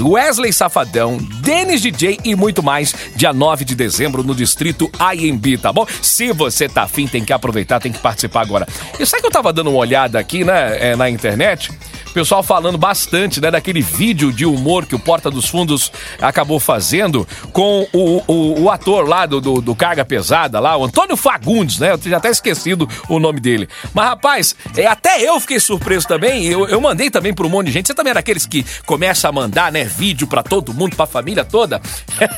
Wesley 0.00 0.52
Safadão, 0.52 1.18
Denis 1.40 1.82
DJ 1.82 2.18
e 2.24 2.34
muito 2.34 2.62
mais, 2.62 2.94
dia 3.14 3.32
9 3.32 3.64
de 3.64 3.74
dezembro 3.74 4.24
no 4.24 4.34
distrito 4.34 4.90
IMB, 5.14 5.58
tá 5.58 5.70
bom? 5.70 5.86
Se 6.00 6.32
você 6.32 6.66
tá 6.66 6.84
afim, 6.84 7.06
tem 7.06 7.22
que 7.22 7.32
aproveitar, 7.32 7.78
tem 7.78 7.92
que 7.92 7.98
participar 7.98 8.40
agora. 8.40 8.66
E 8.98 9.04
sabe 9.04 9.20
que 9.20 9.26
eu 9.26 9.32
tava 9.32 9.52
dando 9.52 9.68
uma 9.68 9.78
olhada 9.78 10.18
aqui, 10.18 10.44
né, 10.44 10.92
é, 10.92 10.96
na 10.96 11.10
internet? 11.10 11.70
O 12.08 12.14
pessoal 12.14 12.42
falando 12.42 12.78
bastante, 12.78 13.40
né, 13.40 13.50
daquele 13.50 13.80
vídeo 13.80 14.32
de 14.32 14.46
humor 14.46 14.86
que 14.86 14.94
o 14.94 14.98
Porta 14.98 15.30
dos 15.30 15.48
Fundos 15.48 15.92
acabou 16.20 16.58
fazendo 16.58 17.26
com 17.52 17.86
o, 17.92 18.22
o, 18.26 18.62
o 18.62 18.70
ator 18.70 19.06
lá 19.06 19.26
do, 19.26 19.40
do, 19.40 19.60
do 19.60 19.74
Carga 19.74 20.04
Pesada, 20.04 20.58
lá, 20.58 20.76
o 20.76 20.84
Antônio 20.84 21.16
Fagundes, 21.16 21.78
né? 21.78 21.92
Eu 21.92 21.98
tinha 21.98 22.16
até 22.16 22.30
esquecido 22.30 22.88
o 23.08 23.18
nome 23.18 23.40
dele. 23.40 23.68
Mas, 23.92 24.06
rapaz, 24.06 24.56
é, 24.76 24.86
até 24.86 25.22
eu 25.22 25.38
fiquei 25.40 25.60
surpreso 25.60 26.06
também. 26.06 26.46
Eu, 26.46 26.66
eu 26.68 26.80
mandei 26.80 27.10
também 27.10 27.34
para 27.34 27.46
um 27.46 27.50
monte 27.50 27.66
de 27.66 27.72
gente. 27.72 27.86
Você 27.86 27.94
também 27.94 28.10
é 28.10 28.14
daqueles 28.14 28.46
que 28.46 28.64
começa 28.86 29.28
a 29.28 29.32
mandar, 29.32 29.70
né, 29.70 29.84
vídeo 29.84 30.26
para 30.26 30.42
todo 30.42 30.74
mundo, 30.74 30.96
pra 30.96 31.06
família 31.06 31.44
toda? 31.44 31.80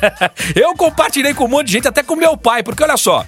eu 0.54 0.74
compartilhei 0.74 1.34
com 1.34 1.44
um 1.44 1.48
monte 1.48 1.68
de 1.68 1.72
gente, 1.74 1.88
até 1.88 2.02
com 2.02 2.16
meu 2.16 2.36
pai, 2.36 2.62
porque 2.62 2.82
olha 2.82 2.96
só. 2.96 3.24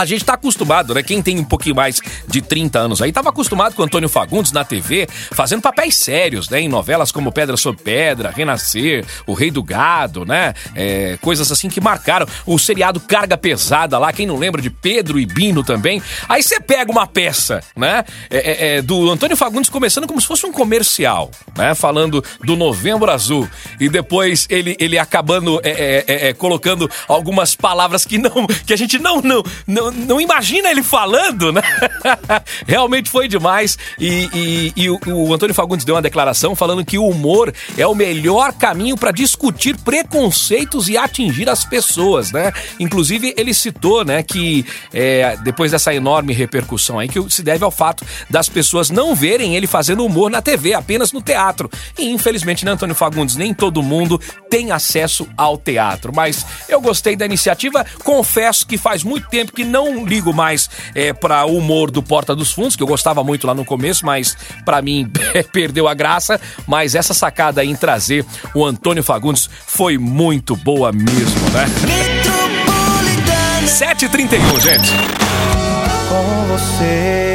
A 0.00 0.06
gente 0.06 0.24
tá 0.24 0.32
acostumado, 0.32 0.94
né? 0.94 1.02
Quem 1.02 1.20
tem 1.20 1.38
um 1.38 1.44
pouquinho 1.44 1.76
mais 1.76 2.00
de 2.26 2.40
30 2.40 2.78
anos 2.78 3.02
aí, 3.02 3.12
tava 3.12 3.28
acostumado 3.28 3.74
com 3.74 3.82
Antônio 3.82 4.08
Fagundes 4.08 4.50
na 4.50 4.64
TV, 4.64 5.06
fazendo 5.30 5.60
papéis 5.60 5.94
sérios, 5.94 6.48
né? 6.48 6.58
Em 6.58 6.70
novelas 6.70 7.12
como 7.12 7.30
Pedra 7.30 7.54
sobre 7.58 7.82
Pedra, 7.82 8.30
Renascer, 8.30 9.04
O 9.26 9.34
Rei 9.34 9.50
do 9.50 9.62
Gado, 9.62 10.24
né? 10.24 10.54
É, 10.74 11.18
coisas 11.20 11.52
assim 11.52 11.68
que 11.68 11.82
marcaram. 11.82 12.26
O 12.46 12.58
seriado 12.58 12.98
Carga 12.98 13.36
Pesada 13.36 13.98
lá, 13.98 14.10
quem 14.10 14.26
não 14.26 14.38
lembra 14.38 14.62
de 14.62 14.70
Pedro 14.70 15.20
e 15.20 15.26
Bino 15.26 15.62
também. 15.62 16.02
Aí 16.26 16.42
você 16.42 16.58
pega 16.58 16.90
uma 16.90 17.06
peça, 17.06 17.62
né? 17.76 18.02
É, 18.30 18.38
é, 18.38 18.76
é, 18.76 18.82
do 18.82 19.10
Antônio 19.10 19.36
Fagundes 19.36 19.68
começando 19.68 20.06
como 20.06 20.18
se 20.18 20.26
fosse 20.26 20.46
um 20.46 20.52
comercial, 20.52 21.30
né? 21.54 21.74
Falando 21.74 22.24
do 22.42 22.56
Novembro 22.56 23.10
Azul. 23.10 23.46
E 23.78 23.90
depois 23.90 24.46
ele, 24.48 24.74
ele 24.80 24.96
acabando 24.96 25.60
é, 25.62 26.04
é, 26.06 26.32
colocando 26.32 26.90
algumas 27.06 27.54
palavras 27.54 28.06
que 28.06 28.16
não. 28.16 28.46
que 28.64 28.72
a 28.72 28.78
gente 28.78 28.98
não, 28.98 29.20
não, 29.20 29.42
não 29.66 29.89
não, 29.92 30.20
imagina 30.20 30.70
ele 30.70 30.82
falando, 30.82 31.52
né? 31.52 31.62
Realmente 32.66 33.10
foi 33.10 33.28
demais. 33.28 33.78
E, 33.98 34.28
e, 34.34 34.72
e 34.76 34.90
o, 34.90 34.98
o, 35.06 35.34
Antônio 35.34 35.54
Fagundes 35.54 35.84
deu 35.84 35.94
uma 35.94 36.02
declaração 36.02 36.54
falando 36.54 36.84
que 36.84 36.98
o 36.98 37.06
humor 37.06 37.52
é 37.76 37.86
o 37.86 37.94
melhor 37.94 38.52
caminho 38.52 38.96
para 38.96 39.10
discutir 39.10 39.76
preconceitos 39.78 40.88
e 40.88 40.96
atingir 40.96 41.48
as 41.48 41.64
pessoas, 41.64 42.32
né? 42.32 42.52
Inclusive, 42.78 43.34
ele 43.36 43.54
citou, 43.54 44.04
né, 44.04 44.22
que 44.22 44.64
é, 44.92 45.36
depois 45.42 45.70
dessa 45.70 45.94
enorme 45.94 46.32
repercussão 46.32 46.98
aí, 46.98 47.08
que 47.08 47.20
se 47.30 47.42
deve 47.42 47.64
ao 47.64 47.70
fato 47.70 48.04
das 48.28 48.48
pessoas 48.48 48.90
não 48.90 49.14
verem 49.14 49.56
ele 49.56 49.66
fazendo 49.66 50.04
humor 50.04 50.30
na 50.30 50.42
TV, 50.42 50.74
apenas 50.74 51.12
no 51.12 51.22
teatro. 51.22 51.70
E 51.98 52.10
infelizmente, 52.10 52.64
né, 52.64 52.72
Antônio 52.72 52.94
Fagundes, 52.94 53.36
nem 53.36 53.52
todo 53.54 53.82
mundo 53.82 54.20
tem 54.48 54.72
acesso 54.72 55.28
ao 55.36 55.56
teatro. 55.56 56.12
Mas 56.14 56.44
eu 56.68 56.80
gostei 56.80 57.16
da 57.16 57.24
iniciativa, 57.24 57.84
confesso 58.04 58.66
que 58.66 58.78
faz 58.78 59.02
muito 59.02 59.28
tempo 59.28 59.52
que 59.52 59.64
não 59.84 60.04
ligo 60.04 60.32
mais 60.32 60.68
é, 60.94 61.12
para 61.12 61.46
o 61.46 61.56
humor 61.56 61.90
do 61.90 62.02
Porta 62.02 62.36
dos 62.36 62.52
Fundos, 62.52 62.76
que 62.76 62.82
eu 62.82 62.86
gostava 62.86 63.24
muito 63.24 63.46
lá 63.46 63.54
no 63.54 63.64
começo, 63.64 64.04
mas 64.04 64.36
para 64.64 64.82
mim 64.82 65.10
perdeu 65.52 65.88
a 65.88 65.94
graça. 65.94 66.40
Mas 66.66 66.94
essa 66.94 67.14
sacada 67.14 67.64
em 67.64 67.74
trazer 67.74 68.24
o 68.54 68.64
Antônio 68.64 69.02
Fagundes 69.02 69.48
foi 69.66 69.96
muito 69.98 70.54
boa 70.56 70.92
mesmo, 70.92 71.50
né? 71.50 71.66
7h31, 73.66 74.60
gente. 74.60 74.90
Com 76.08 76.46
você. 76.46 77.29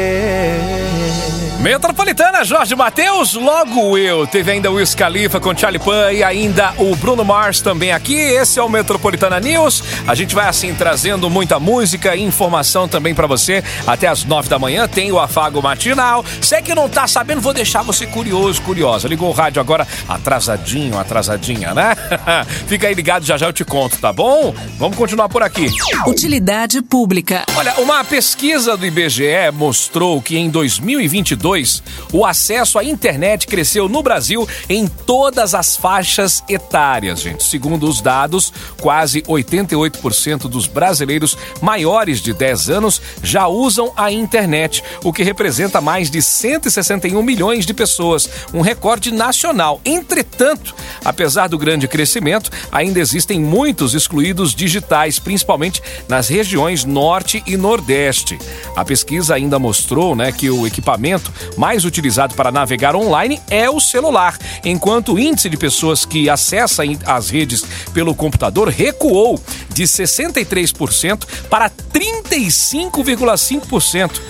Metropolitana, 1.66 2.44
Jorge 2.44 2.76
Matheus, 2.76 3.34
logo 3.34 3.98
eu. 3.98 4.24
Teve 4.24 4.52
ainda 4.52 4.70
o 4.70 4.74
Wiz 4.74 4.94
Khalifa 4.94 5.40
com 5.40 5.52
Charlie 5.52 5.80
Pan 5.80 6.12
e 6.12 6.22
ainda 6.22 6.72
o 6.78 6.94
Bruno 6.94 7.24
Mars 7.24 7.60
também 7.60 7.90
aqui. 7.90 8.14
Esse 8.14 8.60
é 8.60 8.62
o 8.62 8.68
Metropolitana 8.68 9.40
News. 9.40 9.82
A 10.06 10.14
gente 10.14 10.32
vai 10.32 10.46
assim 10.46 10.72
trazendo 10.72 11.28
muita 11.28 11.58
música 11.58 12.14
e 12.14 12.22
informação 12.22 12.86
também 12.86 13.16
para 13.16 13.26
você. 13.26 13.64
Até 13.84 14.06
as 14.06 14.24
nove 14.24 14.48
da 14.48 14.60
manhã 14.60 14.86
tem 14.86 15.10
o 15.10 15.18
Afago 15.18 15.60
Matinal. 15.60 16.24
Você 16.40 16.62
que 16.62 16.72
não 16.72 16.88
tá 16.88 17.08
sabendo, 17.08 17.40
vou 17.40 17.52
deixar 17.52 17.82
você 17.82 18.06
curioso, 18.06 18.62
curiosa. 18.62 19.08
Ligou 19.08 19.30
o 19.30 19.32
rádio 19.32 19.60
agora 19.60 19.88
atrasadinho, 20.08 20.96
atrasadinha, 20.96 21.74
né? 21.74 21.96
Fica 22.68 22.86
aí 22.86 22.94
ligado, 22.94 23.26
já 23.26 23.36
já 23.36 23.48
eu 23.48 23.52
te 23.52 23.64
conto, 23.64 23.98
tá 23.98 24.12
bom? 24.12 24.54
Vamos 24.78 24.96
continuar 24.96 25.28
por 25.28 25.42
aqui. 25.42 25.66
Utilidade 26.06 26.80
pública. 26.80 27.44
Olha, 27.56 27.74
uma 27.80 28.04
pesquisa 28.04 28.76
do 28.76 28.86
IBGE 28.86 29.50
mostrou 29.52 30.22
que 30.22 30.38
em 30.38 30.48
2022 30.48 31.55
2022, 31.56 31.82
o 32.12 32.24
acesso 32.24 32.78
à 32.78 32.84
internet 32.84 33.46
cresceu 33.46 33.88
no 33.88 34.02
Brasil 34.02 34.46
em 34.68 34.86
todas 34.86 35.54
as 35.54 35.76
faixas 35.76 36.42
etárias, 36.48 37.20
gente. 37.20 37.44
Segundo 37.44 37.88
os 37.88 38.00
dados, 38.00 38.52
quase 38.80 39.22
88% 39.22 40.48
dos 40.48 40.66
brasileiros 40.66 41.36
maiores 41.60 42.20
de 42.20 42.32
10 42.32 42.70
anos 42.70 43.00
já 43.22 43.46
usam 43.46 43.92
a 43.96 44.12
internet, 44.12 44.82
o 45.02 45.12
que 45.12 45.22
representa 45.22 45.80
mais 45.80 46.10
de 46.10 46.20
161 46.20 47.22
milhões 47.22 47.64
de 47.64 47.72
pessoas, 47.72 48.28
um 48.52 48.60
recorde 48.60 49.12
nacional. 49.12 49.80
Entretanto, 49.84 50.74
apesar 51.04 51.48
do 51.48 51.58
grande 51.58 51.88
crescimento, 51.88 52.50
ainda 52.70 53.00
existem 53.00 53.40
muitos 53.40 53.94
excluídos 53.94 54.54
digitais, 54.54 55.18
principalmente 55.18 55.82
nas 56.08 56.28
regiões 56.28 56.84
norte 56.84 57.42
e 57.46 57.56
nordeste. 57.56 58.38
A 58.74 58.84
pesquisa 58.84 59.34
ainda 59.34 59.58
mostrou 59.58 60.14
né, 60.14 60.32
que 60.32 60.50
o 60.50 60.66
equipamento 60.66 61.32
mais 61.56 61.84
utilizado 61.84 62.34
para 62.34 62.52
navegar 62.52 62.96
online 62.96 63.40
é 63.50 63.68
o 63.70 63.80
celular, 63.80 64.38
enquanto 64.64 65.14
o 65.14 65.18
índice 65.18 65.48
de 65.48 65.56
pessoas 65.56 66.04
que 66.04 66.28
acessam 66.28 66.84
as 67.04 67.30
redes 67.30 67.64
pelo 67.92 68.14
computador 68.14 68.68
recuou 68.68 69.40
de 69.72 69.82
63% 69.84 71.24
para 71.50 71.70
35,5%. 71.70 74.20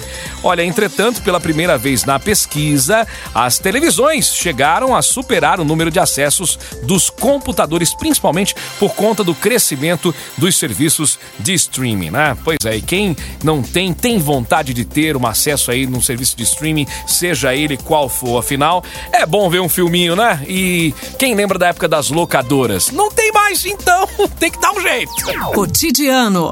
Olha, 0.42 0.64
entretanto, 0.64 1.22
pela 1.22 1.40
primeira 1.40 1.78
vez 1.78 2.04
na 2.04 2.18
pesquisa, 2.18 3.06
as 3.34 3.58
televisões 3.58 4.34
chegaram 4.34 4.94
a 4.94 5.02
superar 5.02 5.60
o 5.60 5.64
número 5.64 5.90
de 5.90 5.98
acessos 5.98 6.58
dos 6.84 7.10
computadores, 7.10 7.94
principalmente 7.94 8.54
por 8.78 8.94
conta 8.94 9.24
do 9.24 9.34
crescimento 9.34 10.14
dos 10.36 10.56
serviços 10.56 11.18
de 11.38 11.54
streaming, 11.54 12.10
né? 12.10 12.36
Pois 12.44 12.58
é, 12.64 12.76
e 12.76 12.82
quem 12.82 13.16
não 13.42 13.62
tem, 13.62 13.92
tem 13.92 14.18
vontade 14.18 14.72
de 14.72 14.84
ter 14.84 15.16
um 15.16 15.26
acesso 15.26 15.70
aí 15.70 15.86
num 15.86 16.00
serviço 16.00 16.36
de 16.36 16.44
streaming, 16.44 16.86
seja 17.06 17.54
ele 17.54 17.76
qual 17.76 18.08
for, 18.08 18.38
afinal, 18.38 18.82
é 19.12 19.24
bom 19.26 19.48
ver 19.50 19.60
um 19.60 19.68
filminho, 19.68 20.14
né? 20.16 20.44
E 20.46 20.94
quem 21.18 21.34
lembra 21.34 21.58
da 21.58 21.68
época 21.68 21.88
das 21.88 22.10
locadoras? 22.10 22.90
Não 22.90 23.10
tem 23.10 23.32
mais, 23.32 23.64
então 23.64 24.08
tem 24.38 24.50
que 24.50 24.60
dar 24.60 24.72
um 24.72 24.80
jeito. 24.80 25.12
Cotidiano. 25.52 26.50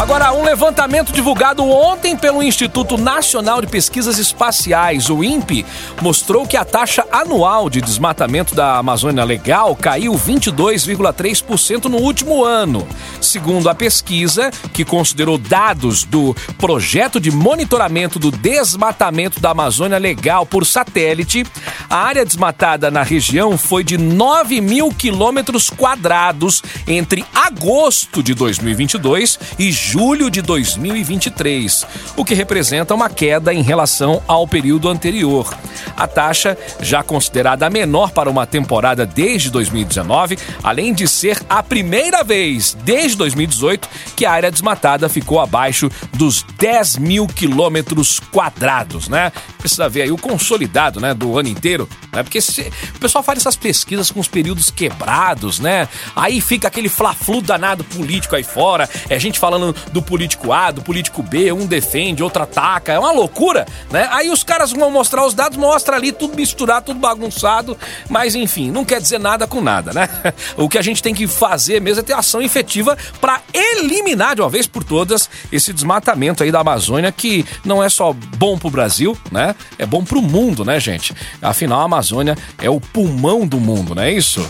Agora, 0.00 0.32
um 0.32 0.42
levantamento 0.42 1.12
divulgado 1.12 1.62
ontem 1.62 2.16
pelo 2.16 2.42
Instituto 2.42 2.96
Nacional 2.96 3.60
de 3.60 3.66
Pesquisas 3.66 4.16
Espaciais, 4.16 5.10
o 5.10 5.22
INPE, 5.22 5.66
mostrou 6.00 6.46
que 6.46 6.56
a 6.56 6.64
taxa 6.64 7.04
anual 7.12 7.68
de 7.68 7.82
desmatamento 7.82 8.54
da 8.54 8.78
Amazônia 8.78 9.22
Legal 9.22 9.76
caiu 9.76 10.14
22,3% 10.14 11.84
no 11.84 11.98
último 11.98 12.42
ano. 12.42 12.88
Segundo 13.20 13.68
a 13.68 13.74
pesquisa, 13.74 14.50
que 14.72 14.86
considerou 14.86 15.36
dados 15.36 16.02
do 16.02 16.34
projeto 16.56 17.20
de 17.20 17.30
monitoramento 17.30 18.18
do 18.18 18.30
desmatamento 18.30 19.38
da 19.38 19.50
Amazônia 19.50 19.98
Legal 19.98 20.46
por 20.46 20.64
satélite, 20.64 21.44
a 21.90 21.98
área 21.98 22.24
desmatada 22.24 22.90
na 22.90 23.02
região 23.02 23.58
foi 23.58 23.84
de 23.84 23.98
9 23.98 24.62
mil 24.62 24.88
quilômetros 24.88 25.68
quadrados 25.68 26.62
entre 26.86 27.22
agosto 27.34 28.22
de 28.22 28.32
2022 28.32 29.38
e 29.58 29.70
julho 29.90 30.30
de 30.30 30.40
2023, 30.40 31.84
o 32.16 32.24
que 32.24 32.32
representa 32.32 32.94
uma 32.94 33.10
queda 33.10 33.52
em 33.52 33.60
relação 33.60 34.22
ao 34.28 34.46
período 34.46 34.88
anterior. 34.88 35.52
A 35.96 36.06
taxa, 36.06 36.56
já 36.80 37.02
considerada 37.02 37.66
a 37.66 37.70
menor 37.70 38.12
para 38.12 38.30
uma 38.30 38.46
temporada 38.46 39.04
desde 39.04 39.50
2019, 39.50 40.38
além 40.62 40.94
de 40.94 41.08
ser 41.08 41.42
a 41.48 41.60
primeira 41.60 42.22
vez 42.22 42.76
desde 42.84 43.16
2018 43.16 43.88
que 44.14 44.24
a 44.24 44.30
área 44.30 44.50
desmatada 44.50 45.08
ficou 45.08 45.40
abaixo 45.40 45.90
dos 46.14 46.44
10 46.56 46.98
mil 46.98 47.26
quilômetros 47.26 48.20
quadrados, 48.20 49.08
né? 49.08 49.32
Precisa 49.58 49.88
ver 49.88 50.02
aí 50.02 50.12
o 50.12 50.16
consolidado, 50.16 51.00
né, 51.00 51.12
do 51.12 51.36
ano 51.36 51.48
inteiro, 51.48 51.88
né? 52.12 52.22
Porque 52.22 52.40
se, 52.40 52.72
o 52.94 53.00
pessoal 53.00 53.24
faz 53.24 53.40
essas 53.40 53.56
pesquisas 53.56 54.08
com 54.08 54.20
os 54.20 54.28
períodos 54.28 54.70
quebrados, 54.70 55.58
né? 55.58 55.88
Aí 56.14 56.40
fica 56.40 56.68
aquele 56.68 56.88
fla-flu 56.88 57.42
danado 57.42 57.82
político 57.82 58.36
aí 58.36 58.44
fora, 58.44 58.88
é 59.08 59.18
gente 59.18 59.38
falando 59.40 59.74
do 59.92 60.02
político 60.02 60.52
A, 60.52 60.70
do 60.70 60.82
político 60.82 61.22
B, 61.22 61.52
um 61.52 61.66
defende, 61.66 62.22
outro 62.22 62.42
ataca, 62.42 62.92
é 62.92 62.98
uma 62.98 63.12
loucura, 63.12 63.66
né? 63.90 64.08
Aí 64.10 64.30
os 64.30 64.42
caras 64.42 64.72
vão 64.72 64.90
mostrar 64.90 65.24
os 65.26 65.34
dados, 65.34 65.58
mostra 65.58 65.96
ali 65.96 66.12
tudo 66.12 66.36
misturado, 66.36 66.86
tudo 66.86 67.00
bagunçado, 67.00 67.76
mas 68.08 68.34
enfim, 68.34 68.70
não 68.70 68.84
quer 68.84 69.00
dizer 69.00 69.18
nada 69.18 69.46
com 69.46 69.60
nada, 69.60 69.92
né? 69.92 70.08
O 70.56 70.68
que 70.68 70.78
a 70.78 70.82
gente 70.82 71.02
tem 71.02 71.14
que 71.14 71.26
fazer 71.26 71.80
mesmo 71.80 72.00
é 72.00 72.02
ter 72.02 72.12
ação 72.12 72.42
efetiva 72.42 72.96
para 73.20 73.40
eliminar 73.52 74.34
de 74.34 74.42
uma 74.42 74.48
vez 74.48 74.66
por 74.66 74.84
todas 74.84 75.28
esse 75.50 75.72
desmatamento 75.72 76.42
aí 76.42 76.52
da 76.52 76.60
Amazônia 76.60 77.10
que 77.12 77.44
não 77.64 77.82
é 77.82 77.88
só 77.88 78.12
bom 78.12 78.58
pro 78.58 78.70
Brasil, 78.70 79.16
né? 79.30 79.54
É 79.78 79.86
bom 79.86 80.04
pro 80.04 80.20
mundo, 80.20 80.64
né, 80.64 80.78
gente? 80.78 81.14
Afinal, 81.40 81.80
a 81.80 81.84
Amazônia 81.84 82.36
é 82.60 82.68
o 82.68 82.80
pulmão 82.80 83.46
do 83.46 83.58
mundo, 83.58 83.94
não 83.94 84.02
é 84.02 84.12
isso? 84.12 84.46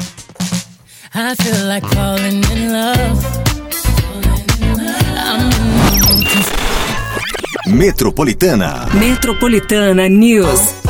I 1.13 1.35
feel 1.43 1.67
like 1.67 1.87
falling 1.89 2.41
in 2.53 2.73
love. 2.73 3.50
Metropolitana. 7.67 8.89
Metropolitana 8.93 10.09
News. 10.09 10.90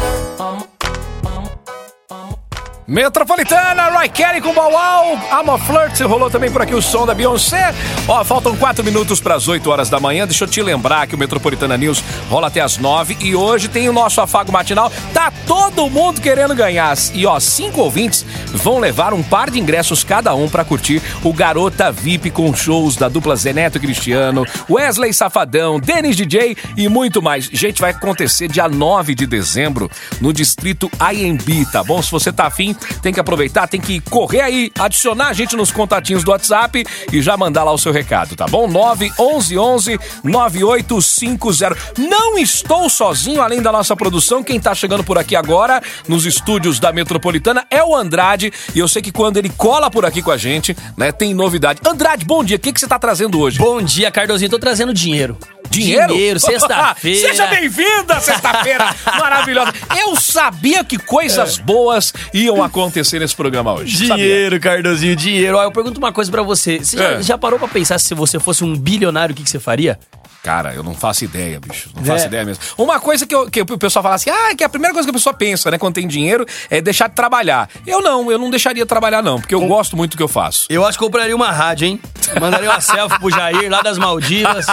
Metropolitana, 2.90 3.88
Roy 3.90 4.08
Kelly 4.08 4.40
com 4.40 4.52
Wow, 4.52 5.14
I'm 5.30 5.48
a 5.48 5.56
Flirt, 5.58 6.00
rolou 6.00 6.28
também 6.28 6.50
por 6.50 6.60
aqui 6.60 6.74
o 6.74 6.82
som 6.82 7.06
da 7.06 7.14
Beyoncé. 7.14 7.72
Ó, 8.08 8.24
faltam 8.24 8.56
4 8.56 8.82
minutos 8.82 9.20
para 9.20 9.36
as 9.36 9.46
8 9.46 9.70
horas 9.70 9.88
da 9.88 10.00
manhã. 10.00 10.26
Deixa 10.26 10.42
eu 10.42 10.48
te 10.48 10.60
lembrar 10.60 11.06
que 11.06 11.14
o 11.14 11.18
Metropolitana 11.18 11.76
News 11.76 12.02
rola 12.28 12.48
até 12.48 12.60
as 12.60 12.78
9 12.78 13.16
e 13.20 13.36
hoje 13.36 13.68
tem 13.68 13.88
o 13.88 13.92
nosso 13.92 14.20
afago 14.20 14.50
matinal. 14.50 14.90
Tá 15.14 15.32
todo 15.46 15.88
mundo 15.88 16.20
querendo 16.20 16.52
ganhar. 16.52 16.96
E 17.14 17.24
ó, 17.26 17.38
cinco 17.38 17.80
ouvintes 17.80 18.26
vão 18.46 18.80
levar 18.80 19.14
um 19.14 19.22
par 19.22 19.50
de 19.50 19.60
ingressos 19.60 20.02
cada 20.02 20.34
um 20.34 20.48
para 20.48 20.64
curtir 20.64 21.00
o 21.22 21.32
Garota 21.32 21.92
VIP 21.92 22.32
com 22.32 22.52
shows 22.52 22.96
da 22.96 23.08
dupla 23.08 23.36
Zeneto 23.36 23.78
e 23.78 23.80
Cristiano, 23.80 24.44
Wesley 24.68 25.14
Safadão, 25.14 25.78
Denis 25.78 26.16
DJ 26.16 26.56
e 26.76 26.88
muito 26.88 27.22
mais. 27.22 27.48
Gente, 27.52 27.80
vai 27.80 27.92
acontecer 27.92 28.48
dia 28.48 28.68
9 28.68 29.14
de 29.14 29.28
dezembro 29.28 29.88
no 30.20 30.32
distrito 30.32 30.90
IMB, 31.00 31.70
tá 31.70 31.84
bom? 31.84 32.02
Se 32.02 32.10
você 32.10 32.32
tá 32.32 32.48
afim, 32.48 32.74
tem 33.02 33.12
que 33.12 33.20
aproveitar, 33.20 33.66
tem 33.66 33.80
que 33.80 34.00
correr 34.00 34.40
aí, 34.40 34.72
adicionar 34.78 35.28
a 35.28 35.32
gente 35.32 35.56
nos 35.56 35.70
contatinhos 35.70 36.24
do 36.24 36.30
WhatsApp 36.30 36.84
e 37.12 37.22
já 37.22 37.36
mandar 37.36 37.64
lá 37.64 37.72
o 37.72 37.78
seu 37.78 37.92
recado, 37.92 38.36
tá 38.36 38.46
bom? 38.46 38.68
911 38.68 39.98
9850. 40.24 41.76
Não 41.98 42.38
estou 42.38 42.88
sozinho, 42.88 43.42
além 43.42 43.62
da 43.62 43.72
nossa 43.72 43.96
produção, 43.96 44.42
quem 44.42 44.60
tá 44.60 44.74
chegando 44.74 45.04
por 45.04 45.18
aqui 45.18 45.36
agora 45.36 45.82
nos 46.08 46.26
estúdios 46.26 46.78
da 46.78 46.92
Metropolitana 46.92 47.66
é 47.70 47.82
o 47.82 47.94
Andrade 47.94 48.52
e 48.74 48.78
eu 48.78 48.88
sei 48.88 49.02
que 49.02 49.12
quando 49.12 49.36
ele 49.36 49.50
cola 49.50 49.90
por 49.90 50.04
aqui 50.04 50.22
com 50.22 50.30
a 50.30 50.36
gente, 50.36 50.76
né, 50.96 51.12
tem 51.12 51.34
novidade. 51.34 51.80
Andrade, 51.86 52.24
bom 52.24 52.44
dia. 52.44 52.56
O 52.56 52.60
que, 52.60 52.72
que 52.72 52.80
você 52.80 52.86
tá 52.86 52.98
trazendo 52.98 53.40
hoje? 53.40 53.58
Bom 53.58 53.80
dia, 53.82 54.10
Cardozinho. 54.10 54.50
Tô 54.50 54.58
trazendo 54.58 54.92
dinheiro. 54.92 55.36
Dinheiro? 55.70 56.08
Dinheiro, 56.08 56.40
sexta-feira. 56.40 57.28
Seja 57.28 57.46
bem-vinda, 57.46 58.18
sexta-feira 58.20 58.94
maravilhosa. 59.18 59.72
Eu 60.00 60.16
sabia 60.16 60.82
que 60.82 60.98
coisas 60.98 61.58
boas 61.58 62.12
iam 62.34 62.62
acontecer 62.70 63.18
nesse 63.18 63.36
programa 63.36 63.74
hoje. 63.74 64.06
Sabia. 64.06 64.16
Dinheiro, 64.24 64.60
Cardozinho, 64.60 65.14
dinheiro. 65.16 65.56
Ó, 65.58 65.62
eu 65.64 65.72
pergunto 65.72 65.98
uma 65.98 66.12
coisa 66.12 66.30
pra 66.30 66.42
você. 66.42 66.78
Você 66.78 66.96
já, 66.96 67.04
É. 67.12 67.22
já 67.22 67.36
parou 67.38 67.58
pra 67.58 67.68
pensar 67.68 67.98
se 67.98 68.14
você 68.14 68.38
fosse 68.40 68.64
um 68.64 68.74
bilionário, 68.76 69.32
o 69.32 69.36
que, 69.36 69.42
que 69.42 69.50
você 69.50 69.60
faria? 69.60 69.98
Cara, 70.42 70.72
eu 70.74 70.82
não 70.82 70.94
faço 70.94 71.24
ideia, 71.24 71.60
bicho. 71.60 71.90
Não 71.94 72.02
faço 72.04 72.24
É. 72.24 72.26
ideia 72.28 72.44
mesmo. 72.44 72.62
Uma 72.78 72.98
coisa 72.98 73.26
que, 73.26 73.34
eu- 73.34 73.50
que 73.50 73.60
o 73.60 73.78
pessoal 73.78 74.02
fala 74.02 74.14
assim, 74.14 74.30
ah, 74.30 74.54
que 74.56 74.64
a 74.64 74.68
primeira 74.68 74.94
coisa 74.94 75.06
que 75.06 75.10
a 75.10 75.12
pessoa 75.14 75.34
pensa, 75.34 75.70
né, 75.70 75.76
quando 75.78 75.94
tem 75.94 76.08
dinheiro, 76.08 76.46
é 76.70 76.80
deixar 76.80 77.08
de 77.08 77.14
trabalhar. 77.14 77.68
Eu 77.86 78.00
não, 78.00 78.30
eu 78.32 78.38
não 78.38 78.48
deixaria 78.48 78.82
de 78.82 78.88
trabalhar, 78.88 79.22
não, 79.22 79.38
porque 79.38 79.54
eu 79.54 79.60
gosto 79.66 79.96
muito 79.96 80.12
do 80.12 80.16
que 80.16 80.22
eu 80.22 80.28
faço. 80.28 80.66
Eu 80.70 80.84
acho 80.86 80.98
que 80.98 81.04
compraria 81.04 81.36
uma 81.36 81.50
rádio, 81.50 81.86
hein? 81.86 82.00
Mandaria 82.40 82.70
uma 82.70 82.80
selfie 82.80 83.18
pro 83.18 83.30
Jair 83.30 83.70
lá 83.70 83.82
das 83.82 83.98
Maldivas, 83.98 84.66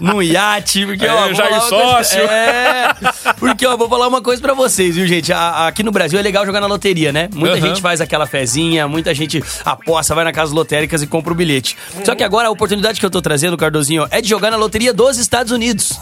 num 0.00 0.22
iate, 0.22 0.86
porque 0.86 1.04
É, 1.04 1.12
ó, 1.12 1.24
vou 1.26 1.34
Jair 1.34 1.52
uma 1.52 1.60
coisa- 1.60 1.76
sócio. 1.84 2.18
É, 2.20 2.94
porque 3.38 3.66
ó, 3.66 3.76
vou 3.76 3.88
falar 3.88 4.08
uma 4.08 4.22
coisa 4.22 4.40
pra 4.40 4.54
vocês, 4.54 4.94
viu, 4.96 5.06
gente? 5.06 5.32
A- 5.32 5.38
a- 5.38 5.66
aqui 5.68 5.82
no 5.82 5.90
Brasil 5.92 6.18
é 6.18 6.22
legal 6.22 6.46
jogar 6.46 6.60
na 6.60 6.66
loteria, 6.66 7.12
né? 7.12 7.28
Muita 7.34 7.56
Aham. 7.56 7.66
gente 7.68 7.82
faz 7.82 8.00
aquela 8.00 8.26
fezinha, 8.26 8.86
muita 8.88 9.12
gente 9.14 9.42
aposta, 9.64 10.14
vai 10.14 10.24
na 10.24 10.32
casa 10.32 10.54
lotéricas 10.54 11.02
e 11.02 11.06
compra 11.06 11.32
o 11.32 11.36
bilhete. 11.36 11.76
Só 12.04 12.14
que 12.14 12.22
agora 12.22 12.48
a 12.48 12.50
oportunidade 12.50 12.98
que 12.98 13.04
eu 13.06 13.10
tô 13.10 13.20
trazendo, 13.20 13.56
Cardozinho, 13.56 14.04
ó, 14.04 14.08
é 14.10 14.20
de 14.20 14.28
jogar 14.28 14.50
na 14.50 14.56
loteria 14.56 14.92
dos 15.10 15.18
Estados 15.18 15.52
Unidos. 15.52 15.92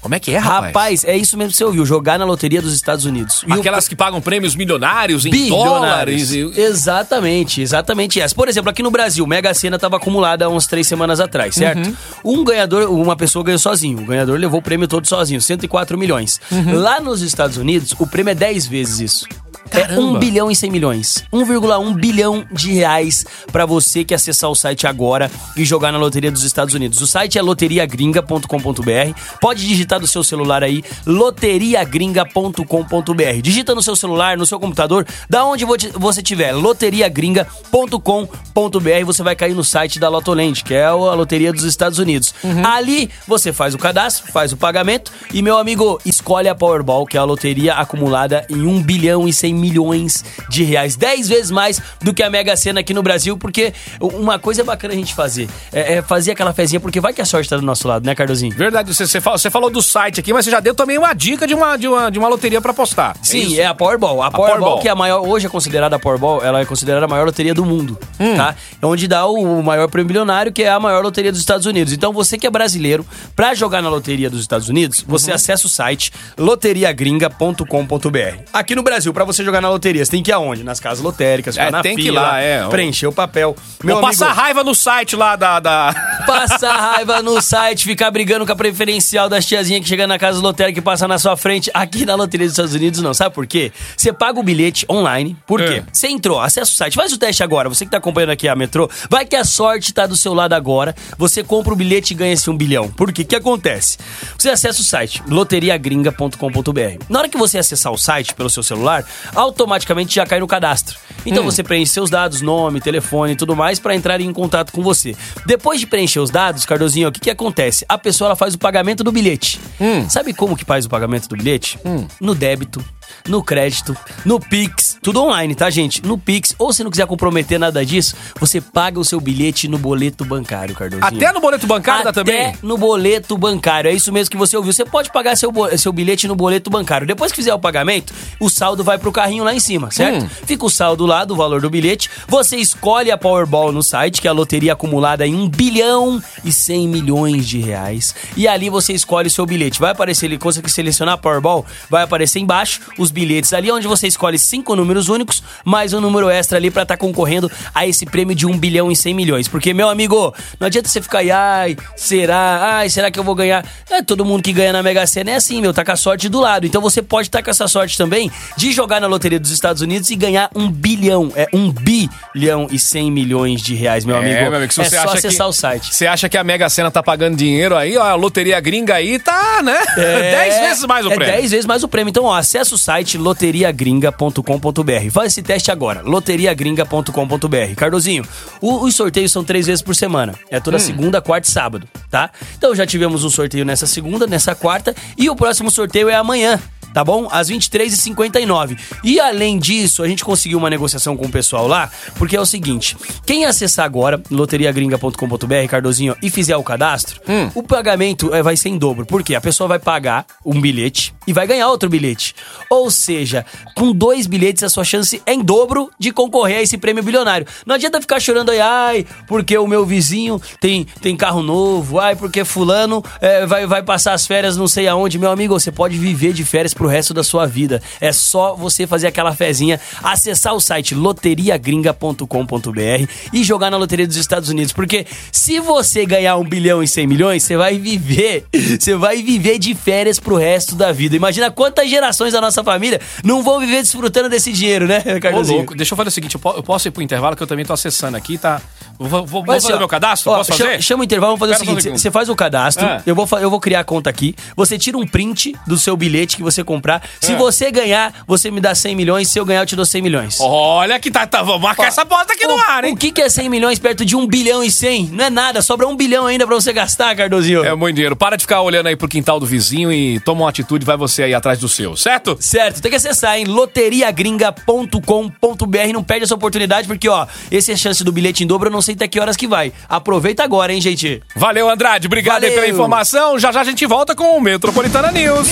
Como 0.00 0.14
é 0.14 0.20
que 0.20 0.32
é, 0.32 0.38
rapaz? 0.38 0.66
Rapaz, 0.66 1.04
é 1.04 1.16
isso 1.16 1.36
mesmo 1.36 1.50
que 1.50 1.56
você 1.56 1.64
ouviu, 1.64 1.84
jogar 1.84 2.16
na 2.16 2.24
loteria 2.24 2.62
dos 2.62 2.72
Estados 2.72 3.04
Unidos. 3.04 3.42
E 3.44 3.50
o- 3.50 3.54
Aquelas 3.58 3.88
que 3.88 3.96
pagam 3.96 4.20
prêmios 4.20 4.54
milionários 4.54 5.26
em 5.26 5.30
bilionários. 5.30 6.30
dólares. 6.30 6.56
Exatamente, 6.56 7.60
exatamente 7.60 8.20
essa. 8.20 8.32
Por 8.32 8.48
exemplo, 8.48 8.70
aqui 8.70 8.84
no 8.84 8.90
Brasil, 8.90 9.26
Mega 9.26 9.52
Sena 9.52 9.74
estava 9.74 9.96
acumulada 9.96 10.44
há 10.44 10.48
uns 10.48 10.64
três 10.68 10.86
semanas 10.86 11.18
atrás, 11.18 11.56
certo? 11.56 11.88
Uhum. 12.24 12.40
Um 12.40 12.44
ganhador, 12.44 12.88
uma 12.88 13.16
pessoa 13.16 13.44
ganhou 13.44 13.58
sozinho. 13.58 13.98
O 13.98 14.04
ganhador 14.06 14.38
levou 14.38 14.60
o 14.60 14.62
prêmio 14.62 14.86
todo 14.86 15.08
sozinho, 15.08 15.40
104 15.42 15.98
milhões. 15.98 16.40
Uhum. 16.52 16.78
Lá 16.78 17.00
nos 17.00 17.20
Estados 17.20 17.56
Unidos, 17.56 17.92
o 17.98 18.06
prêmio 18.06 18.30
é 18.30 18.34
10 18.36 18.64
vezes 18.68 19.00
isso. 19.00 19.26
É 19.70 19.80
Caramba. 19.80 20.00
1 20.02 20.18
bilhão 20.18 20.50
e 20.50 20.56
100 20.56 20.70
milhões. 20.70 21.24
1,1 21.32 21.94
bilhão 21.94 22.44
de 22.52 22.72
reais 22.72 23.24
pra 23.50 23.64
você 23.66 24.04
que 24.04 24.14
acessar 24.14 24.50
o 24.50 24.54
site 24.54 24.86
agora 24.86 25.30
e 25.56 25.64
jogar 25.64 25.90
na 25.92 25.98
loteria 25.98 26.30
dos 26.30 26.44
Estados 26.44 26.74
Unidos. 26.74 27.00
O 27.00 27.06
site 27.06 27.38
é 27.38 27.42
loteriagringa.com.br. 27.42 29.20
Pode 29.40 29.66
digitar 29.66 29.98
do 30.00 30.06
seu 30.06 30.22
celular 30.24 30.62
aí, 30.62 30.82
loteriagringa.com.br. 31.04 33.40
Digita 33.42 33.74
no 33.74 33.82
seu 33.82 33.96
celular, 33.96 34.36
no 34.36 34.46
seu 34.46 34.58
computador, 34.60 35.06
da 35.28 35.44
onde 35.44 35.64
vo- 35.64 35.76
você 35.94 36.22
tiver, 36.22 36.52
loteriagringa.com.br. 36.52 39.04
Você 39.04 39.22
vai 39.22 39.36
cair 39.36 39.54
no 39.54 39.64
site 39.64 39.98
da 39.98 40.08
Lotoland, 40.08 40.62
que 40.64 40.74
é 40.74 40.84
a 40.84 40.94
loteria 40.94 41.52
dos 41.52 41.64
Estados 41.64 41.98
Unidos. 41.98 42.34
Ali 42.64 43.10
você 43.26 43.52
faz 43.52 43.74
o 43.74 43.78
cadastro, 43.78 44.30
faz 44.32 44.52
o 44.52 44.56
pagamento 44.56 45.12
e, 45.32 45.42
meu 45.42 45.58
amigo, 45.58 46.00
escolhe 46.04 46.48
a 46.48 46.54
Powerball, 46.54 47.06
que 47.06 47.16
é 47.16 47.20
a 47.20 47.24
loteria 47.24 47.74
acumulada 47.74 48.44
em 48.48 48.62
1 48.66 48.82
bilhão 48.82 49.28
e 49.28 49.32
100 49.32 49.54
milhões 49.56 50.24
de 50.48 50.62
reais. 50.62 50.96
10 50.96 51.28
vezes 51.28 51.50
mais 51.50 51.80
do 52.02 52.12
que 52.12 52.22
a 52.22 52.30
Mega 52.30 52.56
Sena 52.56 52.80
aqui 52.80 52.94
no 52.94 53.02
Brasil, 53.02 53.36
porque 53.36 53.72
uma 54.00 54.38
coisa 54.38 54.62
bacana 54.62 54.94
a 54.94 54.96
gente 54.96 55.14
fazer 55.14 55.48
é, 55.72 55.94
é 55.94 56.02
fazer 56.02 56.32
aquela 56.32 56.52
fezinha, 56.52 56.80
porque 56.80 57.00
vai 57.00 57.12
que 57.12 57.20
a 57.20 57.24
sorte 57.24 57.48
tá 57.48 57.56
do 57.56 57.62
nosso 57.62 57.86
lado, 57.88 58.04
né, 58.04 58.14
Cardozinho? 58.14 58.54
Verdade, 58.54 58.94
você, 58.94 59.06
você, 59.06 59.20
falou, 59.20 59.38
você 59.38 59.50
falou 59.50 59.70
do 59.70 59.82
site 59.82 60.20
aqui, 60.20 60.32
mas 60.32 60.44
você 60.44 60.50
já 60.50 60.60
deu 60.60 60.74
também 60.74 60.98
uma 60.98 61.12
dica 61.14 61.46
de 61.46 61.54
uma, 61.54 61.76
de 61.76 61.88
uma, 61.88 62.10
de 62.10 62.18
uma 62.18 62.28
loteria 62.28 62.60
pra 62.60 62.72
apostar. 62.72 63.16
Sim, 63.22 63.52
isso? 63.52 63.60
é, 63.60 63.66
a 63.66 63.74
Powerball. 63.74 64.22
A, 64.22 64.30
Powerball, 64.30 64.58
Powerball. 64.58 64.80
que 64.80 64.88
é 64.88 64.90
a 64.90 64.94
maior, 64.94 65.26
hoje 65.26 65.46
é 65.46 65.48
considerada 65.48 65.96
a 65.96 65.98
Powerball, 65.98 66.42
ela 66.42 66.60
é 66.60 66.64
considerada 66.64 67.06
a 67.06 67.08
maior 67.08 67.26
loteria 67.26 67.54
do 67.54 67.64
mundo, 67.64 67.98
tá? 68.36 68.54
É 68.80 68.86
onde 68.86 69.08
dá 69.08 69.26
o 69.26 69.62
maior 69.62 69.88
prêmio 69.88 70.08
bilionário, 70.08 70.52
que 70.52 70.62
é 70.62 70.70
a 70.70 70.80
maior 70.80 71.02
loteria 71.02 71.30
dos 71.30 71.40
Estados 71.40 71.66
Unidos. 71.66 71.92
Então, 71.92 72.12
você 72.12 72.38
que 72.38 72.46
é 72.46 72.50
brasileiro, 72.50 73.04
pra 73.34 73.54
jogar 73.54 73.82
na 73.82 73.88
loteria 73.88 74.30
dos 74.30 74.40
Estados 74.40 74.68
Unidos, 74.68 75.04
você 75.06 75.32
acessa 75.32 75.66
o 75.66 75.70
site 75.70 76.12
loteriagringa.com.br. 76.38 78.42
Aqui 78.52 78.74
no 78.74 78.82
Brasil, 78.82 79.12
pra 79.12 79.24
você 79.24 79.44
jogar 79.46 79.60
na 79.60 79.70
loteria, 79.70 80.04
você 80.04 80.10
tem 80.10 80.22
que 80.22 80.30
ir 80.30 80.34
aonde? 80.34 80.62
Nas 80.62 80.78
casas 80.80 81.02
lotéricas, 81.02 81.54
ficar 81.54 81.68
É, 81.68 81.70
na 81.70 81.82
tem 81.82 81.96
que 81.96 82.02
ir 82.02 82.04
fila, 82.06 82.20
lá, 82.20 82.40
é. 82.40 82.66
preencher 82.68 83.06
o 83.06 83.12
papel. 83.12 83.56
Vou 83.82 84.00
passar 84.00 84.32
raiva 84.32 84.62
no 84.62 84.74
site 84.74 85.16
lá 85.16 85.36
da. 85.36 85.60
da... 85.60 85.94
Passar 86.26 86.76
raiva 86.76 87.22
no 87.22 87.40
site, 87.40 87.84
ficar 87.84 88.10
brigando 88.10 88.44
com 88.44 88.52
a 88.52 88.56
preferencial 88.56 89.28
das 89.28 89.46
tiazinhas 89.46 89.80
que 89.82 89.88
chega 89.88 90.08
na 90.08 90.18
casa 90.18 90.40
lotérica 90.40 90.80
e 90.80 90.82
passa 90.82 91.06
na 91.06 91.18
sua 91.20 91.36
frente. 91.36 91.70
Aqui 91.72 92.04
na 92.04 92.16
Loteria 92.16 92.46
dos 92.46 92.54
Estados 92.54 92.74
Unidos, 92.74 93.00
não. 93.00 93.14
Sabe 93.14 93.32
por 93.32 93.46
quê? 93.46 93.70
Você 93.96 94.12
paga 94.12 94.40
o 94.40 94.42
bilhete 94.42 94.84
online. 94.90 95.36
Por 95.46 95.62
quê? 95.62 95.74
É. 95.74 95.84
Você 95.92 96.08
entrou, 96.08 96.40
acessa 96.40 96.72
o 96.72 96.74
site, 96.74 96.96
faz 96.96 97.12
o 97.12 97.18
teste 97.18 97.44
agora. 97.44 97.68
Você 97.68 97.84
que 97.84 97.90
tá 97.92 97.98
acompanhando 97.98 98.30
aqui 98.30 98.48
a 98.48 98.56
metrô, 98.56 98.90
vai 99.08 99.24
que 99.24 99.36
a 99.36 99.44
sorte 99.44 99.94
tá 99.94 100.04
do 100.04 100.16
seu 100.16 100.34
lado 100.34 100.54
agora. 100.54 100.96
Você 101.16 101.44
compra 101.44 101.72
o 101.72 101.76
bilhete 101.76 102.12
e 102.12 102.16
ganha 102.16 102.32
esse 102.32 102.50
um 102.50 102.56
bilhão. 102.56 102.88
Por 102.88 103.12
quê? 103.12 103.22
O 103.22 103.24
que 103.24 103.36
acontece? 103.36 103.98
Você 104.36 104.50
acessa 104.50 104.80
o 104.80 104.84
site 104.84 105.22
loteriagringa.com.br. 105.28 107.04
Na 107.08 107.20
hora 107.20 107.28
que 107.28 107.36
você 107.38 107.58
acessar 107.58 107.92
o 107.92 107.98
site 107.98 108.34
pelo 108.34 108.50
seu 108.50 108.62
celular, 108.62 109.04
automaticamente 109.36 110.14
já 110.14 110.26
cai 110.26 110.40
no 110.40 110.46
cadastro. 110.46 110.98
Então 111.24 111.44
você 111.44 111.62
preenche 111.62 111.92
seus 111.92 112.08
dados, 112.08 112.40
nome, 112.40 112.80
telefone 112.80 113.32
e 113.32 113.36
tudo 113.36 113.54
mais 113.54 113.78
para 113.78 113.94
entrar 113.94 114.20
em 114.20 114.32
contato 114.32 114.72
com 114.72 114.82
você. 114.82 115.14
Depois 115.44 115.80
de 115.80 115.86
preencher 115.86 116.20
os 116.20 116.30
dados, 116.30 116.64
Cardozinho, 116.64 117.08
o 117.08 117.12
que, 117.12 117.20
que 117.20 117.30
acontece? 117.30 117.84
A 117.88 117.98
pessoa 117.98 118.28
ela 118.28 118.36
faz 118.36 118.54
o 118.54 118.58
pagamento 118.58 119.02
do 119.04 119.10
bilhete. 119.12 119.60
Sabe 120.08 120.32
como 120.32 120.56
que 120.56 120.64
faz 120.64 120.86
o 120.86 120.88
pagamento 120.88 121.28
do 121.28 121.36
bilhete? 121.36 121.78
No 122.20 122.34
débito, 122.34 122.82
no 123.28 123.42
crédito, 123.42 123.96
no 124.24 124.38
Pix, 124.40 124.98
tudo 125.02 125.22
online, 125.22 125.54
tá, 125.54 125.68
gente? 125.70 126.04
No 126.04 126.18
Pix, 126.18 126.54
ou 126.58 126.72
se 126.72 126.82
não 126.84 126.90
quiser 126.90 127.06
comprometer 127.06 127.58
nada 127.58 127.84
disso, 127.84 128.14
você 128.38 128.60
paga 128.60 128.98
o 128.98 129.04
seu 129.04 129.20
bilhete 129.20 129.68
no 129.68 129.78
boleto 129.78 130.24
bancário, 130.24 130.74
Cardozinho. 130.74 131.06
Até 131.06 131.32
no 131.32 131.40
boleto 131.40 131.66
bancário 131.66 132.04
dá 132.04 132.10
Até 132.10 132.20
também? 132.24 132.56
no 132.62 132.76
boleto 132.76 133.36
bancário. 133.36 133.90
É 133.90 133.94
isso 133.94 134.12
mesmo 134.12 134.30
que 134.30 134.36
você 134.36 134.56
ouviu. 134.56 134.72
Você 134.72 134.84
pode 134.84 135.10
pagar 135.12 135.36
seu, 135.36 135.52
seu 135.78 135.92
bilhete 135.92 136.26
no 136.28 136.34
boleto 136.34 136.70
bancário. 136.70 137.06
Depois 137.06 137.32
que 137.32 137.36
fizer 137.36 137.54
o 137.54 137.58
pagamento, 137.58 138.12
o 138.40 138.48
saldo 138.48 138.82
vai 138.84 138.98
pro 138.98 139.12
carrinho 139.12 139.44
lá 139.44 139.54
em 139.54 139.60
cima, 139.60 139.90
certo? 139.90 140.24
Hum. 140.24 140.28
Fica 140.28 140.64
o 140.64 140.70
saldo 140.70 141.06
lá 141.06 141.24
do 141.24 141.36
valor 141.36 141.60
do 141.60 141.70
bilhete. 141.70 142.10
Você 142.28 142.56
escolhe 142.56 143.10
a 143.10 143.18
Powerball 143.18 143.72
no 143.72 143.82
site, 143.82 144.20
que 144.20 144.26
é 144.28 144.30
a 144.30 144.34
loteria 144.34 144.72
acumulada 144.72 145.26
em 145.26 145.34
1 145.34 145.48
bilhão 145.48 146.22
e 146.44 146.52
100 146.52 146.88
milhões 146.88 147.46
de 147.46 147.58
reais. 147.58 148.14
E 148.36 148.46
ali 148.48 148.68
você 148.68 148.92
escolhe 148.92 149.28
o 149.28 149.30
seu 149.30 149.46
bilhete. 149.46 149.80
Vai 149.80 149.92
aparecer 149.92 150.26
ali, 150.26 150.38
quando 150.38 150.54
você 150.54 150.68
selecionar 150.68 151.14
a 151.14 151.18
Powerball, 151.18 151.64
vai 151.88 152.02
aparecer 152.02 152.38
embaixo 152.40 152.80
os 152.98 153.10
bilhetes 153.10 153.52
ali, 153.52 153.70
onde 153.70 153.86
você 153.86 154.06
escolhe 154.06 154.38
cinco 154.38 154.74
números 154.74 155.08
únicos, 155.08 155.42
mais 155.64 155.92
um 155.92 156.00
número 156.00 156.28
extra 156.28 156.58
ali 156.58 156.70
pra 156.70 156.82
estar 156.82 156.96
concorrendo 156.96 157.50
a 157.74 157.86
esse 157.86 158.06
prêmio 158.06 158.34
de 158.34 158.46
1 158.46 158.58
bilhão 158.58 158.90
e 158.90 158.96
100 158.96 159.14
milhões. 159.14 159.48
Porque, 159.48 159.72
meu 159.72 159.88
amigo, 159.88 160.34
não 160.58 160.66
adianta 160.66 160.88
você 160.88 161.00
ficar 161.00 161.18
aí, 161.18 161.30
ai, 161.30 161.76
será? 161.96 162.76
Ai, 162.78 162.88
será 162.88 163.10
que 163.10 163.18
eu 163.18 163.24
vou 163.24 163.34
ganhar? 163.34 163.64
É, 163.90 164.02
todo 164.02 164.24
mundo 164.24 164.42
que 164.42 164.52
ganha 164.52 164.72
na 164.72 164.82
Mega 164.82 165.06
Sena 165.06 165.32
é 165.32 165.34
assim, 165.36 165.60
meu, 165.60 165.72
tá 165.72 165.84
com 165.84 165.92
a 165.92 165.96
sorte 165.96 166.28
do 166.28 166.40
lado. 166.40 166.66
Então 166.66 166.80
você 166.80 167.02
pode 167.02 167.28
estar 167.28 167.42
com 167.42 167.50
essa 167.50 167.68
sorte 167.68 167.96
também 167.96 168.30
de 168.56 168.72
jogar 168.72 169.00
na 169.00 169.06
loteria 169.06 169.38
dos 169.38 169.50
Estados 169.50 169.82
Unidos 169.82 170.10
e 170.10 170.16
ganhar 170.16 170.50
um 170.54 170.70
bilhão, 170.70 171.32
é 171.34 171.46
um 171.52 171.70
bilhão 171.70 172.66
e 172.70 172.78
100 172.78 173.10
milhões 173.10 173.62
de 173.62 173.74
reais, 173.74 174.04
meu 174.04 174.16
amigo. 174.16 174.34
É, 174.34 174.48
meu 174.48 174.58
amigo, 174.58 174.72
se 174.72 174.80
é 174.80 174.84
você 174.84 174.96
só 174.96 175.02
acha 175.02 175.18
acessar 175.18 175.46
que, 175.46 175.50
o 175.50 175.52
site. 175.52 175.94
Você 175.94 176.06
acha 176.06 176.28
que 176.28 176.36
a 176.36 176.44
Mega 176.44 176.68
Sena 176.68 176.90
tá 176.90 177.02
pagando 177.02 177.36
dinheiro 177.36 177.76
aí, 177.76 177.96
ó, 177.96 178.02
a 178.02 178.14
loteria 178.14 178.58
gringa 178.60 178.94
aí 178.94 179.18
tá, 179.18 179.62
né? 179.62 179.78
Dez 179.96 180.58
vezes 180.60 180.84
mais 180.84 181.06
o 181.06 181.12
é 181.12 181.14
prêmio. 181.14 181.34
10 181.34 181.50
vezes 181.50 181.66
mais 181.66 181.82
o 181.82 181.88
prêmio. 181.88 182.10
Então, 182.10 182.24
ó, 182.24 182.34
acessa 182.34 182.74
o 182.74 182.78
site 182.86 183.18
loteriagringa.com.br. 183.18 185.10
Faz 185.10 185.32
esse 185.32 185.42
teste 185.42 185.72
agora, 185.72 186.02
loteriagringa.com.br. 186.02 187.74
Cardozinho, 187.76 188.24
o- 188.60 188.84
os 188.84 188.94
sorteios 188.94 189.32
são 189.32 189.42
três 189.42 189.66
vezes 189.66 189.82
por 189.82 189.96
semana. 189.96 190.34
É 190.48 190.58
Hum. 190.58 190.60
toda 190.60 190.78
segunda, 190.78 191.20
quarta 191.20 191.48
e 191.48 191.50
sábado, 191.50 191.88
tá? 192.08 192.30
Então 192.56 192.72
já 192.76 192.86
tivemos 192.86 193.24
um 193.24 193.30
sorteio 193.30 193.64
nessa 193.64 193.88
segunda, 193.88 194.24
nessa 194.28 194.54
quarta 194.54 194.94
e 195.18 195.28
o 195.28 195.34
próximo 195.34 195.68
sorteio 195.68 196.08
é 196.08 196.14
amanhã. 196.14 196.60
Tá 196.96 197.04
bom? 197.04 197.28
Às 197.30 197.50
23h59. 197.50 198.78
E 199.04 199.20
além 199.20 199.58
disso, 199.58 200.02
a 200.02 200.08
gente 200.08 200.24
conseguiu 200.24 200.56
uma 200.56 200.70
negociação 200.70 201.14
com 201.14 201.26
o 201.26 201.30
pessoal 201.30 201.68
lá, 201.68 201.90
porque 202.16 202.34
é 202.34 202.40
o 202.40 202.46
seguinte: 202.46 202.96
quem 203.26 203.44
acessar 203.44 203.84
agora, 203.84 204.18
loteriagringa.com.br, 204.30 205.68
Cardozinho, 205.68 206.16
e 206.22 206.30
fizer 206.30 206.56
o 206.56 206.62
cadastro, 206.62 207.20
Hum. 207.28 207.50
o 207.54 207.62
pagamento 207.62 208.34
é, 208.34 208.42
vai 208.42 208.56
ser 208.56 208.70
em 208.70 208.78
dobro. 208.78 209.04
Por 209.04 209.22
quê? 209.22 209.34
A 209.34 209.40
pessoa 209.42 209.68
vai 209.68 209.78
pagar 209.78 210.24
um 210.44 210.58
bilhete 210.58 211.14
e 211.26 211.34
vai 211.34 211.46
ganhar 211.46 211.68
outro 211.68 211.90
bilhete. 211.90 212.34
Ou 212.70 212.90
seja, 212.90 213.44
com 213.74 213.92
dois 213.92 214.26
bilhetes, 214.26 214.62
a 214.62 214.70
sua 214.70 214.84
chance 214.84 215.20
é 215.26 215.34
em 215.34 215.42
dobro 215.42 215.90
de 215.98 216.10
concorrer 216.12 216.58
a 216.58 216.62
esse 216.62 216.78
prêmio 216.78 217.02
bilionário. 217.02 217.46
Não 217.66 217.74
adianta 217.74 218.00
ficar 218.00 218.20
chorando 218.20 218.50
aí, 218.50 218.60
ai, 218.60 219.06
porque 219.28 219.58
o 219.58 219.66
meu 219.66 219.84
vizinho 219.84 220.40
tem, 220.62 220.86
tem 221.02 221.14
carro 221.14 221.42
novo, 221.42 221.98
ai, 222.00 222.16
porque 222.16 222.42
fulano 222.42 223.04
é, 223.20 223.44
vai, 223.44 223.66
vai 223.66 223.82
passar 223.82 224.14
as 224.14 224.26
férias 224.26 224.56
não 224.56 224.66
sei 224.66 224.88
aonde. 224.88 225.18
Meu 225.18 225.30
amigo, 225.30 225.52
você 225.58 225.70
pode 225.70 225.98
viver 225.98 226.32
de 226.32 226.44
férias 226.44 226.72
pro 226.86 226.88
resto 226.88 227.12
da 227.12 227.24
sua 227.24 227.46
vida. 227.46 227.82
É 228.00 228.12
só 228.12 228.54
você 228.54 228.86
fazer 228.86 229.08
aquela 229.08 229.34
fezinha, 229.34 229.80
acessar 230.02 230.54
o 230.54 230.60
site 230.60 230.94
loteriagringa.com.br 230.94 233.10
e 233.32 233.42
jogar 233.44 233.70
na 233.70 233.76
loteria 233.76 234.06
dos 234.06 234.16
Estados 234.16 234.48
Unidos. 234.48 234.72
Porque 234.72 235.04
se 235.32 235.58
você 235.60 236.06
ganhar 236.06 236.36
um 236.36 236.44
bilhão 236.44 236.82
e 236.82 236.88
100 236.88 237.06
milhões, 237.06 237.42
você 237.42 237.56
vai 237.56 237.78
viver, 237.78 238.44
você 238.78 238.94
vai 238.94 239.22
viver 239.22 239.58
de 239.58 239.74
férias 239.74 240.20
pro 240.20 240.36
resto 240.36 240.74
da 240.76 240.92
vida. 240.92 241.16
Imagina 241.16 241.50
quantas 241.50 241.88
gerações 241.90 242.32
da 242.32 242.40
nossa 242.40 242.62
família 242.62 243.00
não 243.24 243.42
vão 243.42 243.58
viver 243.58 243.82
desfrutando 243.82 244.28
desse 244.28 244.52
dinheiro, 244.52 244.86
né, 244.86 245.02
Ô, 245.34 245.40
louco, 245.40 245.74
deixa 245.74 245.94
eu 245.94 245.96
fazer 245.96 246.08
o 246.08 246.12
seguinte, 246.12 246.34
eu 246.34 246.40
po- 246.40 246.52
eu 246.56 246.62
posso 246.62 246.88
ir 246.88 246.90
pro 246.90 247.02
intervalo 247.02 247.36
que 247.36 247.42
eu 247.42 247.46
também 247.46 247.64
tô 247.64 247.72
acessando 247.72 248.16
aqui, 248.16 248.38
tá? 248.38 248.60
Vou, 248.98 249.08
vou, 249.08 249.26
vou 249.26 249.44
Mas, 249.46 249.62
fazer 249.62 249.74
ó, 249.74 249.78
meu 249.78 249.88
cadastro? 249.88 250.30
ó, 250.32 250.36
Posso 250.38 250.52
chama, 250.54 250.70
fazer? 250.70 250.82
chama 250.82 251.02
o 251.02 251.04
intervalo, 251.04 251.36
vamos 251.36 251.40
fazer 251.40 251.52
Espera 251.62 251.78
o 251.78 251.82
seguinte: 251.82 252.00
você 252.00 252.10
faz 252.10 252.28
o 252.28 252.36
cadastro, 252.36 252.86
Ah. 252.86 253.02
eu, 253.06 253.14
vou, 253.14 253.28
eu 253.38 253.50
vou 253.50 253.60
criar 253.60 253.80
a 253.80 253.84
conta 253.84 254.08
aqui, 254.08 254.34
você 254.56 254.78
tira 254.78 254.96
um 254.96 255.06
print 255.06 255.54
do 255.66 255.78
seu 255.78 255.96
bilhete 255.96 256.36
que 256.36 256.42
você 256.42 256.64
comprar. 256.66 257.02
Se 257.20 257.32
Ah. 257.32 257.36
você 257.36 257.70
ganhar, 257.70 258.12
você 258.26 258.50
me 258.50 258.60
dá 258.60 258.74
100 258.74 258.94
milhões, 258.94 259.28
se 259.28 259.38
eu 259.38 259.44
ganhar, 259.46 259.62
eu 259.62 259.66
te 259.66 259.74
dou 259.74 259.86
100 259.86 260.02
milhões. 260.02 260.36
Olha 260.40 261.00
que 261.00 261.10
tá, 261.10 261.26
tá 261.26 261.42
vamos 261.42 261.62
marcar 261.62 261.84
Ó, 261.84 261.86
essa 261.86 262.04
bosta 262.04 262.34
aqui 262.34 262.46
no 262.46 262.56
o, 262.56 262.58
ar, 262.58 262.84
hein? 262.84 262.92
O 262.92 262.96
que, 262.96 263.10
que 263.12 263.22
é 263.22 263.28
100 263.30 263.48
milhões 263.48 263.78
perto 263.78 264.04
de 264.04 264.14
1 264.14 264.26
bilhão 264.26 264.62
e 264.62 264.70
100? 264.70 265.06
Não 265.12 265.24
é 265.24 265.30
nada, 265.30 265.62
sobra 265.62 265.86
1 265.86 265.96
bilhão 265.96 266.26
ainda 266.26 266.46
pra 266.46 266.54
você 266.54 266.72
gastar, 266.72 267.14
Cardozinho. 267.16 267.64
É 267.64 267.74
muito 267.74 267.94
dinheiro. 267.94 268.14
Para 268.16 268.36
de 268.36 268.42
ficar 268.42 268.60
olhando 268.60 268.88
aí 268.88 268.96
pro 268.96 269.08
quintal 269.08 269.40
do 269.40 269.46
vizinho 269.46 269.90
e 269.92 270.20
toma 270.20 270.42
uma 270.42 270.50
atitude, 270.50 270.84
vai 270.84 270.96
você 270.96 271.22
aí 271.22 271.32
atrás 271.34 271.58
do 271.58 271.68
seu, 271.68 271.96
certo? 271.96 272.36
Certo, 272.40 272.82
tem 272.82 272.90
que 272.90 272.96
acessar, 272.96 273.38
hein? 273.38 273.44
loteriagringa.com.br. 273.46 275.92
Não 275.92 276.02
perde 276.02 276.24
essa 276.24 276.34
oportunidade, 276.34 276.86
porque, 276.88 277.08
ó, 277.08 277.26
esse 277.50 277.70
é 277.70 277.74
a 277.74 277.76
chance 277.76 278.02
do 278.02 278.12
bilhete 278.12 278.44
em 278.44 278.46
dobro, 278.46 278.68
eu 278.68 278.72
não 278.72 278.82
sei 278.82 278.94
até 278.94 279.06
que 279.08 279.20
horas 279.20 279.36
que 279.36 279.46
vai. 279.46 279.72
Aproveita 279.88 280.42
agora, 280.42 280.72
hein, 280.72 280.80
gente? 280.80 281.22
Valeu, 281.34 281.68
Andrade. 281.70 282.06
Obrigado 282.06 282.44
aí 282.44 282.50
Valeu. 282.50 282.64
pela 282.64 282.72
informação. 282.72 283.38
Já 283.38 283.52
já 283.52 283.60
a 283.60 283.64
gente 283.64 283.84
volta 283.86 284.14
com 284.14 284.36
o 284.36 284.40
Metropolitana 284.40 285.10
News. 285.12 285.48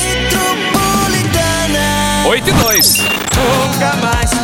8 2.26 2.48
e 2.48 2.52
2. 2.52 4.43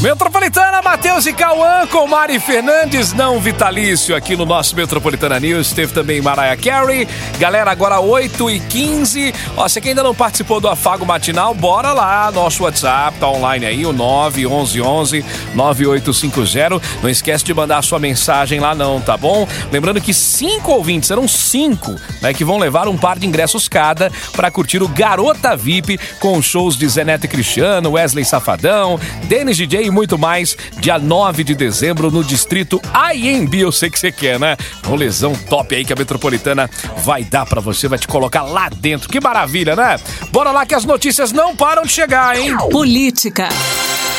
Metropolitana, 0.00 0.80
Matheus 0.80 1.26
e 1.26 1.32
Cauã 1.34 1.86
com 1.86 2.06
Mari 2.06 2.40
Fernandes, 2.40 3.12
não 3.12 3.38
vitalício 3.38 4.16
aqui 4.16 4.34
no 4.34 4.46
nosso 4.46 4.74
Metropolitana 4.74 5.38
News. 5.38 5.74
Teve 5.74 5.92
também 5.92 6.22
Mariah 6.22 6.56
Carey. 6.56 7.06
Galera, 7.38 7.70
agora 7.70 8.00
8 8.00 8.48
e 8.48 8.60
15. 8.60 9.34
Ó, 9.58 9.68
você 9.68 9.78
que 9.78 9.90
ainda 9.90 10.02
não 10.02 10.14
participou 10.14 10.58
do 10.58 10.68
Afago 10.68 11.04
Matinal, 11.04 11.52
bora 11.52 11.92
lá. 11.92 12.32
Nosso 12.32 12.62
WhatsApp 12.62 13.18
tá 13.18 13.28
online 13.28 13.66
aí, 13.66 13.84
o 13.84 13.92
911 13.92 15.22
9850. 15.54 16.80
Não 17.02 17.10
esquece 17.10 17.44
de 17.44 17.52
mandar 17.52 17.76
a 17.76 17.82
sua 17.82 17.98
mensagem 17.98 18.58
lá 18.58 18.74
não, 18.74 19.02
tá 19.02 19.18
bom? 19.18 19.46
Lembrando 19.70 20.00
que 20.00 20.14
cinco 20.14 20.72
ouvintes, 20.72 21.08
serão 21.08 21.28
cinco, 21.28 21.94
né, 22.22 22.32
que 22.32 22.42
vão 22.44 22.56
levar 22.56 22.88
um 22.88 22.96
par 22.96 23.18
de 23.18 23.26
ingressos 23.26 23.68
cada 23.68 24.10
para 24.32 24.50
curtir 24.50 24.82
o 24.82 24.88
Garota 24.88 25.54
VIP 25.54 26.00
com 26.20 26.40
shows 26.40 26.74
de 26.74 26.88
Zenete 26.88 27.28
Cristiano, 27.28 27.90
Wesley 27.92 28.24
Safadão, 28.24 28.98
Denis 29.24 29.58
DJ 29.58 29.89
muito 29.90 30.18
mais, 30.18 30.56
dia 30.78 30.98
9 30.98 31.44
de 31.44 31.54
dezembro 31.54 32.10
no 32.10 32.24
distrito 32.24 32.80
IMB. 33.14 33.54
Eu 33.60 33.72
sei 33.72 33.90
que 33.90 33.98
você 33.98 34.12
quer, 34.12 34.38
né? 34.38 34.56
Rolezão 34.84 35.34
top 35.34 35.74
aí 35.74 35.84
que 35.84 35.92
a 35.92 35.96
Metropolitana 35.96 36.70
vai 36.98 37.24
dar 37.24 37.46
para 37.46 37.60
você, 37.60 37.88
vai 37.88 37.98
te 37.98 38.08
colocar 38.08 38.42
lá 38.42 38.68
dentro. 38.68 39.08
Que 39.08 39.20
maravilha, 39.20 39.74
né? 39.76 39.98
Bora 40.30 40.50
lá 40.50 40.64
que 40.64 40.74
as 40.74 40.84
notícias 40.84 41.32
não 41.32 41.56
param 41.56 41.82
de 41.82 41.92
chegar, 41.92 42.38
hein? 42.38 42.56
Política. 42.70 43.48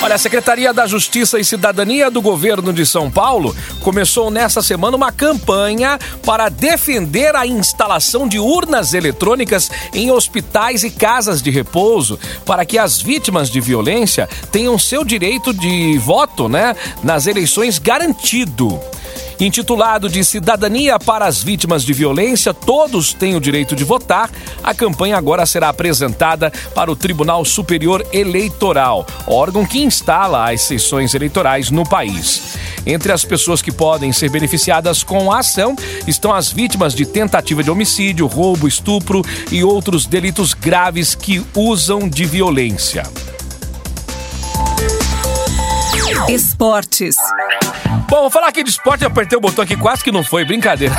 Olha, 0.03 0.15
a 0.15 0.17
Secretaria 0.17 0.73
da 0.73 0.87
Justiça 0.87 1.39
e 1.39 1.45
Cidadania 1.45 2.09
do 2.09 2.23
Governo 2.23 2.73
de 2.73 2.87
São 2.87 3.11
Paulo 3.11 3.55
começou 3.81 4.31
nesta 4.31 4.59
semana 4.63 4.97
uma 4.97 5.11
campanha 5.11 5.99
para 6.25 6.49
defender 6.49 7.35
a 7.35 7.45
instalação 7.45 8.27
de 8.27 8.39
urnas 8.39 8.95
eletrônicas 8.95 9.69
em 9.93 10.09
hospitais 10.09 10.83
e 10.83 10.89
casas 10.89 11.39
de 11.39 11.51
repouso, 11.51 12.19
para 12.43 12.65
que 12.65 12.79
as 12.79 12.99
vítimas 12.99 13.47
de 13.47 13.61
violência 13.61 14.27
tenham 14.51 14.77
seu 14.79 15.05
direito 15.05 15.53
de 15.53 15.99
voto, 15.99 16.49
né, 16.49 16.75
nas 17.03 17.27
eleições 17.27 17.77
garantido. 17.77 18.81
Intitulado 19.41 20.07
de 20.07 20.23
Cidadania 20.23 20.99
para 20.99 21.25
as 21.25 21.41
Vítimas 21.41 21.83
de 21.83 21.93
Violência, 21.93 22.53
todos 22.53 23.11
têm 23.11 23.35
o 23.35 23.41
direito 23.41 23.75
de 23.75 23.83
votar, 23.83 24.29
a 24.63 24.71
campanha 24.71 25.17
agora 25.17 25.47
será 25.47 25.69
apresentada 25.69 26.53
para 26.75 26.91
o 26.91 26.95
Tribunal 26.95 27.43
Superior 27.43 28.05
Eleitoral, 28.13 29.03
órgão 29.25 29.65
que 29.65 29.81
instala 29.81 30.51
as 30.51 30.61
sessões 30.61 31.15
eleitorais 31.15 31.71
no 31.71 31.83
país. 31.83 32.55
Entre 32.85 33.11
as 33.11 33.25
pessoas 33.25 33.63
que 33.63 33.71
podem 33.71 34.13
ser 34.13 34.29
beneficiadas 34.29 35.01
com 35.01 35.31
a 35.31 35.39
ação 35.39 35.75
estão 36.05 36.31
as 36.31 36.51
vítimas 36.51 36.93
de 36.93 37.03
tentativa 37.03 37.63
de 37.63 37.71
homicídio, 37.71 38.27
roubo, 38.27 38.67
estupro 38.67 39.23
e 39.51 39.63
outros 39.63 40.05
delitos 40.05 40.53
graves 40.53 41.15
que 41.15 41.43
usam 41.55 42.07
de 42.07 42.25
violência. 42.25 43.30
Esportes. 46.29 47.15
Bom, 48.09 48.23
vou 48.23 48.29
falar 48.29 48.47
aqui 48.47 48.61
de 48.61 48.69
esporte, 48.69 49.03
eu 49.03 49.07
apertei 49.07 49.37
o 49.37 49.41
botão 49.41 49.63
aqui, 49.63 49.77
quase 49.77 50.03
que 50.03 50.11
não 50.11 50.21
foi, 50.21 50.43
brincadeira. 50.43 50.93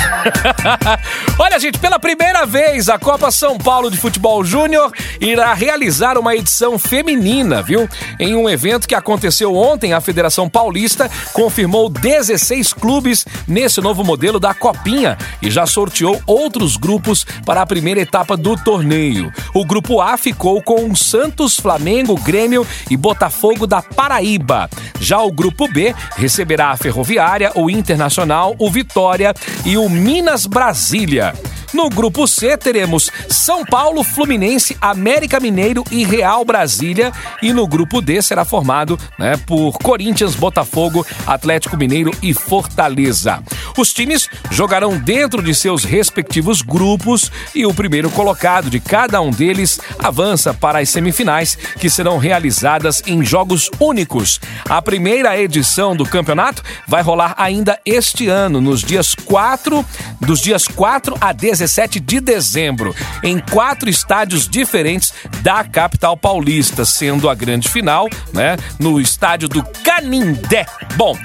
Olha, 1.37 1.59
gente, 1.59 1.77
pela 1.77 1.99
primeira 1.99 2.43
vez 2.43 2.89
a 2.89 2.97
Copa 2.97 3.29
São 3.29 3.55
Paulo 3.55 3.91
de 3.91 3.97
Futebol 3.97 4.43
Júnior 4.43 4.91
irá 5.21 5.53
realizar 5.53 6.17
uma 6.17 6.35
edição 6.35 6.79
feminina, 6.79 7.61
viu? 7.61 7.87
Em 8.19 8.35
um 8.35 8.49
evento 8.49 8.87
que 8.87 8.95
aconteceu 8.95 9.55
ontem, 9.55 9.93
a 9.93 10.01
Federação 10.01 10.49
Paulista 10.49 11.07
confirmou 11.33 11.87
16 11.87 12.73
clubes 12.73 13.27
nesse 13.47 13.79
novo 13.79 14.03
modelo 14.03 14.39
da 14.39 14.55
Copinha 14.55 15.15
e 15.39 15.51
já 15.51 15.67
sorteou 15.67 16.19
outros 16.25 16.77
grupos 16.77 17.23
para 17.45 17.61
a 17.61 17.65
primeira 17.65 17.99
etapa 17.99 18.35
do 18.35 18.57
torneio. 18.57 19.31
O 19.53 19.63
grupo 19.63 20.01
A 20.01 20.17
ficou 20.17 20.63
com 20.63 20.95
Santos, 20.95 21.57
Flamengo, 21.57 22.19
Grêmio 22.19 22.65
e 22.89 22.97
Botafogo 22.97 23.67
da 23.67 23.83
Paraíba. 23.83 24.67
Já 24.99 25.12
o 25.19 25.31
grupo 25.31 25.67
B 25.67 25.93
receberá 26.15 26.69
a 26.69 26.77
Ferroviária, 26.77 27.51
o 27.55 27.69
Internacional, 27.69 28.55
o 28.57 28.69
Vitória 28.69 29.33
e 29.65 29.77
o 29.77 29.89
Minas 29.89 30.45
Brasília. 30.45 31.33
No 31.73 31.89
grupo 31.89 32.27
C 32.27 32.55
teremos 32.55 33.09
São 33.27 33.65
Paulo, 33.65 34.03
Fluminense, 34.03 34.77
América 34.79 35.39
Mineiro 35.39 35.83
e 35.89 36.03
Real 36.03 36.45
Brasília. 36.45 37.11
E 37.41 37.51
no 37.51 37.65
grupo 37.65 37.99
D 37.99 38.21
será 38.21 38.45
formado 38.45 38.97
né, 39.17 39.37
por 39.37 39.79
Corinthians, 39.79 40.35
Botafogo, 40.35 41.03
Atlético 41.25 41.75
Mineiro 41.75 42.11
e 42.21 42.31
Fortaleza. 42.31 43.41
Os 43.75 43.91
times 43.91 44.29
jogarão 44.51 44.99
dentro 44.99 45.41
de 45.41 45.55
seus 45.55 45.83
respectivos 45.83 46.61
grupos 46.61 47.31
e 47.55 47.65
o 47.65 47.73
primeiro 47.73 48.11
colocado 48.11 48.69
de 48.69 48.79
cada 48.79 49.19
um 49.19 49.31
deles 49.31 49.79
avança 49.97 50.53
para 50.53 50.77
as 50.77 50.89
semifinais, 50.89 51.57
que 51.79 51.89
serão 51.89 52.19
realizadas 52.19 53.01
em 53.07 53.25
jogos 53.25 53.71
únicos. 53.79 54.39
A 54.69 54.79
primeira 54.79 55.35
edição 55.39 55.95
do 55.95 56.05
campeonato 56.05 56.61
vai 56.87 57.01
rolar 57.01 57.33
ainda 57.35 57.79
este 57.83 58.27
ano, 58.27 58.61
nos 58.61 58.81
dias 58.81 59.15
4, 59.15 59.83
dos 60.21 60.39
dias 60.39 60.67
4 60.67 61.17
a 61.19 61.31
17 61.33 61.62
de 61.99 62.19
dezembro, 62.19 62.95
em 63.23 63.39
quatro 63.39 63.89
estádios 63.89 64.47
diferentes 64.47 65.13
da 65.41 65.63
capital 65.63 66.17
paulista, 66.17 66.85
sendo 66.85 67.29
a 67.29 67.35
grande 67.35 67.69
final, 67.69 68.09
né, 68.33 68.57
no 68.79 68.99
estádio 68.99 69.47
do 69.47 69.63
Canindé. 69.83 70.65
Bom, 70.95 71.17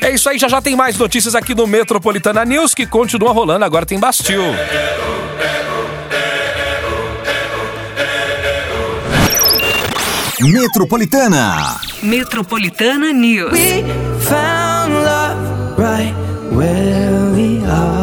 é 0.00 0.10
isso 0.10 0.28
aí, 0.28 0.38
já 0.38 0.48
já 0.48 0.60
tem 0.60 0.74
mais 0.76 0.96
notícias 0.96 1.34
aqui 1.34 1.54
no 1.54 1.66
Metropolitana 1.66 2.44
News, 2.44 2.74
que 2.74 2.86
continua 2.86 3.32
rolando, 3.32 3.64
agora 3.64 3.86
tem 3.86 3.98
Bastil. 3.98 4.42
Metropolitana. 10.40 11.80
Metropolitana 12.02 13.12
News. 13.12 13.56
found 14.28 14.92
love 14.92 15.78
right 15.78 16.14
where 16.50 17.32
we 17.32 17.64
are. 17.64 18.01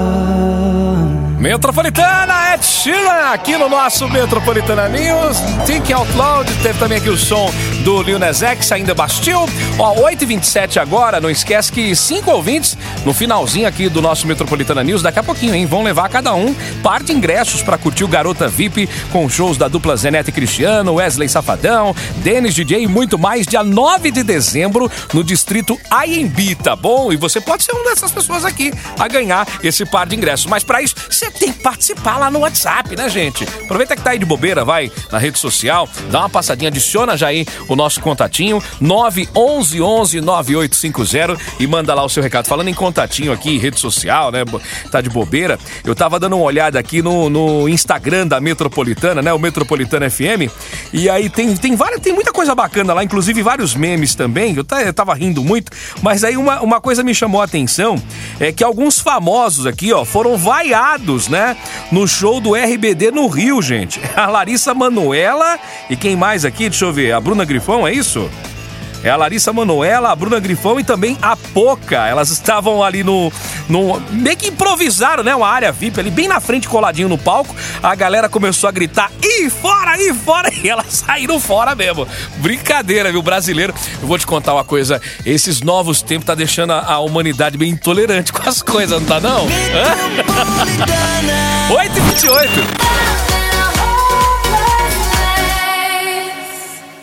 Metropolitana, 1.59 2.38
Sheeran, 2.79 3.33
aqui 3.33 3.57
no 3.57 3.67
nosso 3.67 4.07
Metropolitana 4.07 4.87
News. 4.87 5.37
Think 5.65 5.91
Out 5.91 6.09
Loud, 6.15 6.49
teve 6.63 6.79
também 6.79 6.97
aqui 6.97 7.09
o 7.09 7.17
som 7.17 7.51
do 7.83 8.01
Lil 8.01 8.17
Nas 8.17 8.41
X, 8.41 8.71
ainda 8.71 8.93
Bastille. 8.93 9.49
Ó, 9.77 9.95
8h27 10.09 10.77
agora, 10.77 11.19
não 11.19 11.29
esquece 11.29 11.73
que 11.73 11.93
cinco 11.93 12.31
ouvintes 12.31 12.77
no 13.05 13.13
finalzinho 13.13 13.67
aqui 13.67 13.89
do 13.89 14.01
nosso 14.01 14.25
Metropolitana 14.25 14.81
News, 14.81 15.01
daqui 15.01 15.19
a 15.19 15.23
pouquinho, 15.23 15.55
hein? 15.55 15.65
Vão 15.65 15.83
levar 15.83 16.07
cada 16.07 16.33
um 16.33 16.55
par 16.81 17.03
de 17.03 17.11
ingressos 17.11 17.61
para 17.61 17.77
curtir 17.77 18.05
o 18.05 18.07
Garota 18.07 18.47
VIP 18.47 18.89
com 19.11 19.27
shows 19.27 19.57
da 19.57 19.67
dupla 19.67 19.97
Zenete 19.97 20.31
Cristiano, 20.31 20.93
Wesley 20.93 21.27
Safadão, 21.27 21.93
Denis 22.17 22.55
DJ 22.55 22.83
e 22.83 22.87
muito 22.87 23.19
mais, 23.19 23.45
dia 23.45 23.61
9 23.61 24.09
de 24.09 24.23
dezembro 24.23 24.89
no 25.13 25.21
distrito 25.21 25.77
Aiembi, 25.91 26.55
tá 26.55 26.77
bom? 26.77 27.11
E 27.11 27.17
você 27.17 27.41
pode 27.41 27.63
ser 27.63 27.73
uma 27.73 27.89
dessas 27.89 28.11
pessoas 28.11 28.45
aqui 28.45 28.71
a 28.97 29.07
ganhar 29.09 29.45
esse 29.61 29.85
par 29.85 30.07
de 30.07 30.15
ingressos. 30.15 30.45
Mas 30.45 30.63
para 30.63 30.81
isso, 30.81 30.95
você 31.09 31.29
tem 31.29 31.51
que 31.51 31.59
participar 31.59 32.17
lá 32.17 32.31
no 32.31 32.39
WhatsApp, 32.39 32.68
né, 32.95 33.09
gente? 33.09 33.43
Aproveita 33.43 33.95
que 33.95 34.01
tá 34.01 34.11
aí 34.11 34.19
de 34.19 34.25
bobeira, 34.25 34.63
vai 34.63 34.91
na 35.11 35.17
rede 35.17 35.39
social, 35.39 35.87
dá 36.11 36.19
uma 36.19 36.29
passadinha, 36.29 36.69
adiciona 36.69 37.17
já 37.17 37.27
aí 37.27 37.45
o 37.67 37.75
nosso 37.75 37.99
contatinho 37.99 38.61
911 38.79 40.21
9850 40.21 41.37
e 41.59 41.67
manda 41.67 41.93
lá 41.93 42.03
o 42.03 42.09
seu 42.09 42.21
recado. 42.21 42.47
Falando 42.47 42.67
em 42.67 42.73
contatinho 42.73 43.31
aqui, 43.31 43.57
rede 43.57 43.79
social, 43.79 44.31
né? 44.31 44.43
Tá 44.91 45.01
de 45.01 45.09
bobeira. 45.09 45.57
Eu 45.83 45.95
tava 45.95 46.19
dando 46.19 46.35
uma 46.35 46.45
olhada 46.45 46.79
aqui 46.79 47.01
no, 47.01 47.29
no 47.29 47.67
Instagram 47.67 48.27
da 48.27 48.39
Metropolitana, 48.39 49.21
né? 49.21 49.33
O 49.33 49.39
Metropolitana 49.39 50.09
FM. 50.09 50.51
E 50.93 51.09
aí 51.09 51.29
tem, 51.29 51.55
tem 51.55 51.75
várias, 51.75 52.01
tem 52.01 52.13
muita 52.13 52.31
coisa 52.31 52.53
bacana 52.53 52.93
lá, 52.93 53.03
inclusive 53.03 53.41
vários 53.41 53.73
memes 53.73 54.15
também. 54.15 54.55
Eu, 54.55 54.65
eu 54.85 54.93
tava 54.93 55.13
rindo 55.13 55.43
muito, 55.43 55.71
mas 56.01 56.23
aí 56.23 56.37
uma, 56.37 56.61
uma 56.61 56.79
coisa 56.81 57.03
me 57.03 57.15
chamou 57.15 57.41
a 57.41 57.45
atenção 57.45 58.01
é 58.39 58.51
que 58.51 58.63
alguns 58.63 58.99
famosos 58.99 59.65
aqui, 59.65 59.91
ó, 59.91 60.05
foram 60.05 60.37
vaiados, 60.37 61.27
né? 61.27 61.57
No 61.91 62.07
show 62.07 62.39
do 62.39 62.55
RBD 62.65 63.11
no 63.11 63.27
Rio, 63.27 63.61
gente. 63.61 63.99
A 64.15 64.27
Larissa 64.27 64.73
Manuela 64.73 65.59
e 65.89 65.95
quem 65.95 66.15
mais 66.15 66.45
aqui? 66.45 66.69
Deixa 66.69 66.85
eu 66.85 66.93
ver. 66.93 67.13
A 67.13 67.19
Bruna 67.19 67.45
Grifão, 67.45 67.87
é 67.87 67.93
isso? 67.93 68.29
É 69.03 69.09
a 69.09 69.15
Larissa 69.15 69.53
Manoela, 69.53 70.11
a 70.11 70.15
Bruna 70.15 70.39
Grifão 70.39 70.79
e 70.79 70.83
também 70.83 71.17
a 71.21 71.35
Poca. 71.35 72.07
Elas 72.07 72.29
estavam 72.29 72.83
ali 72.83 73.03
no, 73.03 73.31
no. 73.69 73.99
meio 74.11 74.35
que 74.35 74.47
improvisaram, 74.47 75.23
né? 75.23 75.33
Uma 75.33 75.47
área 75.47 75.71
VIP 75.71 75.99
ali, 75.99 76.11
bem 76.11 76.27
na 76.27 76.39
frente, 76.39 76.67
coladinho 76.67 77.07
no 77.07 77.17
palco. 77.17 77.55
A 77.81 77.95
galera 77.95 78.27
começou 78.27 78.67
a 78.67 78.71
gritar: 78.71 79.11
e 79.23 79.49
fora, 79.49 79.97
e 80.01 80.13
fora! 80.13 80.49
E 80.61 80.67
elas 80.67 80.87
saíram 80.87 81.39
fora 81.39 81.73
mesmo. 81.73 82.05
Brincadeira, 82.37 83.11
viu? 83.11 83.21
Brasileiro. 83.21 83.73
Eu 84.01 84.07
vou 84.07 84.17
te 84.17 84.27
contar 84.27 84.53
uma 84.53 84.63
coisa: 84.65 85.01
esses 85.25 85.61
novos 85.61 86.01
tempos 86.01 86.25
tá 86.25 86.35
deixando 86.35 86.73
a, 86.73 86.93
a 86.93 86.99
humanidade 86.99 87.57
bem 87.57 87.71
intolerante 87.71 88.33
com 88.33 88.47
as 88.47 88.61
coisas, 88.61 88.99
não 88.99 89.07
tá 89.07 89.19
não? 89.21 89.45
Hã? 89.45 89.49
8h28. 91.71 93.08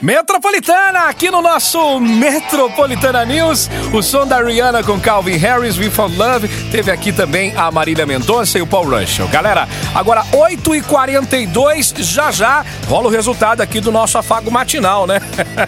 Metropolitana, 0.02 1.08
aqui 1.08 1.30
no 1.30 1.40
nosso 1.40 1.98
Metropolitana 1.98 3.24
News, 3.24 3.70
o 3.94 4.02
som 4.02 4.26
da 4.26 4.42
Rihanna 4.42 4.82
com 4.82 5.00
Calvin 5.00 5.38
Harris, 5.38 5.78
We 5.78 5.88
Found 5.88 6.16
Love, 6.18 6.48
teve 6.70 6.90
aqui 6.90 7.12
também 7.12 7.54
a 7.56 7.70
Marília 7.70 8.04
Mendonça 8.04 8.58
e 8.58 8.62
o 8.62 8.66
Paul 8.66 8.90
Russell. 8.90 9.26
Galera, 9.28 9.66
agora 9.94 10.22
8h42, 10.32 12.02
já 12.02 12.30
já 12.30 12.62
rola 12.86 13.06
o 13.06 13.10
resultado 13.10 13.62
aqui 13.62 13.80
do 13.80 13.90
nosso 13.90 14.18
afago 14.18 14.50
matinal, 14.50 15.06
né? 15.06 15.18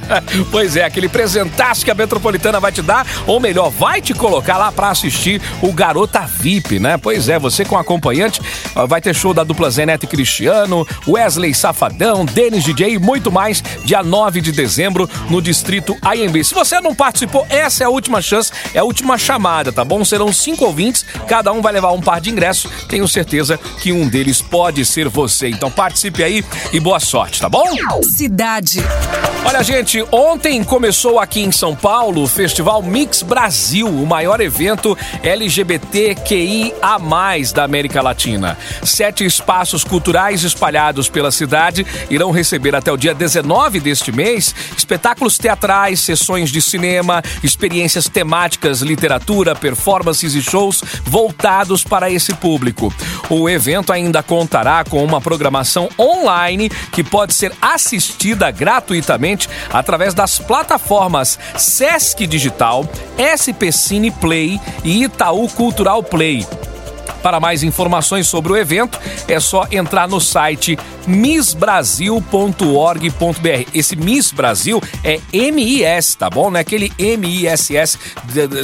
pois 0.53 0.77
é, 0.77 0.85
aquele 0.85 1.09
presentaço 1.09 1.83
que 1.83 1.91
a 1.91 1.95
Metropolitana 1.95 2.61
vai 2.61 2.71
te 2.71 2.83
dar, 2.83 3.07
ou 3.27 3.41
melhor, 3.41 3.71
vai 3.71 4.03
te 4.03 4.13
colocar 4.13 4.59
lá 4.59 4.71
pra 4.71 4.91
assistir 4.91 5.41
o 5.63 5.73
Garota 5.73 6.21
VIP, 6.21 6.79
né? 6.79 6.99
Pois 6.99 7.31
é, 7.31 7.39
você 7.39 7.65
com 7.65 7.79
acompanhante, 7.79 8.43
ó, 8.77 8.87
vai 8.87 9.01
ter 9.01 9.15
show 9.15 9.33
da 9.33 9.43
dupla 9.43 9.71
Zeneto 9.71 10.05
e 10.05 10.09
Cristiano, 10.09 10.87
Wesley 11.07 11.55
Safadão, 11.55 12.27
Denis 12.27 12.63
DJ 12.63 12.93
e 12.95 12.99
muito 12.99 13.33
mais, 13.33 13.63
dia 13.85 14.03
9 14.03 14.18
de 14.41 14.53
dezembro, 14.53 15.09
no 15.31 15.41
distrito 15.41 15.97
AMB. 16.03 16.45
Se 16.45 16.55
você 16.55 16.81
não 16.81 16.95
participou, 16.95 17.47
essa 17.49 17.85
é 17.85 17.87
a 17.87 17.91
última 17.91 18.21
chance, 18.21 18.53
é 18.75 18.79
a 18.79 18.85
última 18.85 19.17
chamada, 19.17 19.73
tá 19.73 19.85
bom? 19.85 20.05
Serão 20.05 20.33
cinco 20.33 20.65
ouvintes, 20.65 21.05
cada 21.27 21.53
um 21.53 21.63
vai 21.63 21.73
levar 21.73 21.93
um 21.93 22.01
par 22.01 22.21
de 22.21 22.31
ingressos. 22.31 22.71
Tenho 22.89 23.07
certeza 23.07 23.59
que 23.81 23.93
um 23.93 24.09
deles 24.09 24.43
pode 24.43 24.85
ser 24.85 25.09
você. 25.09 25.49
Então 25.49 25.71
participe 25.71 26.23
aí 26.23 26.45
e 26.73 26.81
boa 26.81 27.01
sorte, 27.01 27.41
tá 27.41 27.49
bom? 27.49 27.65
Cidade. 28.03 28.83
Olha, 29.45 29.63
gente, 29.63 30.05
ontem 30.11 30.63
começou 30.65 31.19
aqui 31.19 31.41
em 31.41 31.53
São 31.53 31.75
Paulo 31.75 32.23
o 32.23 32.27
Festival 32.27 32.83
Mix 32.83 33.23
Brasil, 33.23 33.87
o 33.89 34.07
maior 34.07 34.41
evento 34.41 34.97
LGBTQIA+, 35.23 36.99
da 37.55 37.65
América 37.65 38.03
Latina. 38.03 38.59
Sete 38.83 39.25
espaços 39.25 39.85
culturais 39.85 40.43
espalhados 40.43 41.09
pela 41.09 41.31
cidade 41.31 41.87
irão 42.11 42.31
receber 42.31 42.75
até 42.75 42.93
o 42.93 42.97
dia 42.97 43.15
19 43.15 43.81
deste 43.81 44.08
mês 44.13 44.55
espetáculos 44.77 45.39
teatrais, 45.39 46.01
sessões 46.01 46.51
de 46.51 46.61
cinema, 46.61 47.23
experiências 47.43 48.09
temáticas, 48.09 48.81
literatura, 48.81 49.55
performances 49.55 50.35
e 50.35 50.43
shows 50.43 50.83
voltados 51.05 51.83
para 51.83 52.11
esse 52.11 52.35
público. 52.35 52.93
O 53.29 53.49
evento 53.49 53.93
ainda 53.93 54.23
contará 54.23 54.85
com 54.85 55.05
uma 55.05 55.21
programação 55.21 55.89
online 55.99 56.71
que 56.93 57.05
pode 57.05 57.35
ser 57.35 57.53
assistida 57.61 58.51
gratuitamente 58.51 59.49
através 59.71 60.15
das 60.15 60.39
plataformas 60.39 61.39
Sesc 61.57 62.27
Digital, 62.27 62.89
SP 63.19 63.73
Cine 63.73 64.11
Play 64.11 64.61
e 64.85 65.05
Itaú 65.05 65.49
Cultural 65.49 66.03
Play. 66.03 66.47
Para 67.23 67.41
mais 67.41 67.63
informações 67.63 68.27
sobre 68.27 68.53
o 68.53 68.57
evento, 68.57 68.99
é 69.27 69.41
só 69.41 69.67
entrar 69.71 70.07
no 70.09 70.21
site 70.21 70.79
missbrasil.org.br. 71.07 73.71
Esse 73.75 73.97
Miss 73.97 74.33
Brasil 74.33 74.83
é 75.03 75.19
MIS, 75.51 76.15
tá 76.15 76.31
bom? 76.31 76.51
Não 76.51 76.59
é 76.59 76.61
aquele 76.61 76.93
MISS 76.99 77.99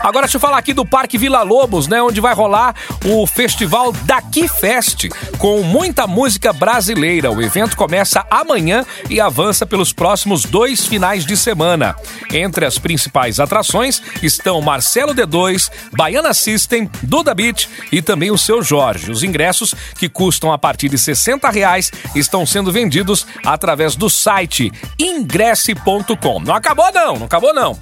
Agora 0.00 0.26
deixa 0.26 0.36
eu 0.38 0.40
falar 0.40 0.56
aqui 0.56 0.72
do 0.72 0.84
Parque 0.84 1.18
Vila 1.18 1.42
Lobos, 1.42 1.86
né? 1.86 2.02
Onde 2.02 2.20
vai 2.20 2.34
rolar 2.34 2.74
o 3.04 3.26
festival 3.26 3.92
Daqui 3.92 4.48
Fest, 4.48 5.08
com 5.38 5.62
muita 5.62 6.06
música 6.06 6.52
brasileira. 6.52 7.30
O 7.30 7.42
evento 7.42 7.76
começa 7.76 8.24
amanhã 8.30 8.84
e 9.10 9.20
avança 9.20 9.66
pelos 9.66 9.92
próximos 9.92 10.44
dois 10.44 10.86
finais 10.86 11.26
de 11.26 11.36
semana. 11.36 11.94
Entre 12.32 12.64
as 12.64 12.78
principais 12.78 13.38
atrações 13.38 14.02
estão 14.22 14.62
Marcelo 14.62 15.14
D2, 15.14 15.70
Baiana 15.92 16.32
System, 16.32 16.90
Duda 17.02 17.34
Beat 17.34 17.68
e 17.92 18.00
também 18.00 18.30
o 18.30 18.38
seu 18.38 18.62
Jorge. 18.62 19.10
Os 19.10 19.22
ingressos, 19.22 19.74
que 19.98 20.08
custam 20.08 20.50
a 20.50 20.58
partir 20.58 20.88
de 20.88 20.98
60 20.98 21.50
reais, 21.50 21.92
estão 22.14 22.46
sendo 22.46 22.72
vendidos 22.72 23.26
através 23.44 23.94
do 23.96 24.08
site 24.08 24.72
ingresse.com. 24.98 26.40
Não 26.40 26.54
acabou 26.54 26.90
não, 26.90 27.16
não 27.16 27.26
acabou 27.26 27.52
não. 27.52 27.78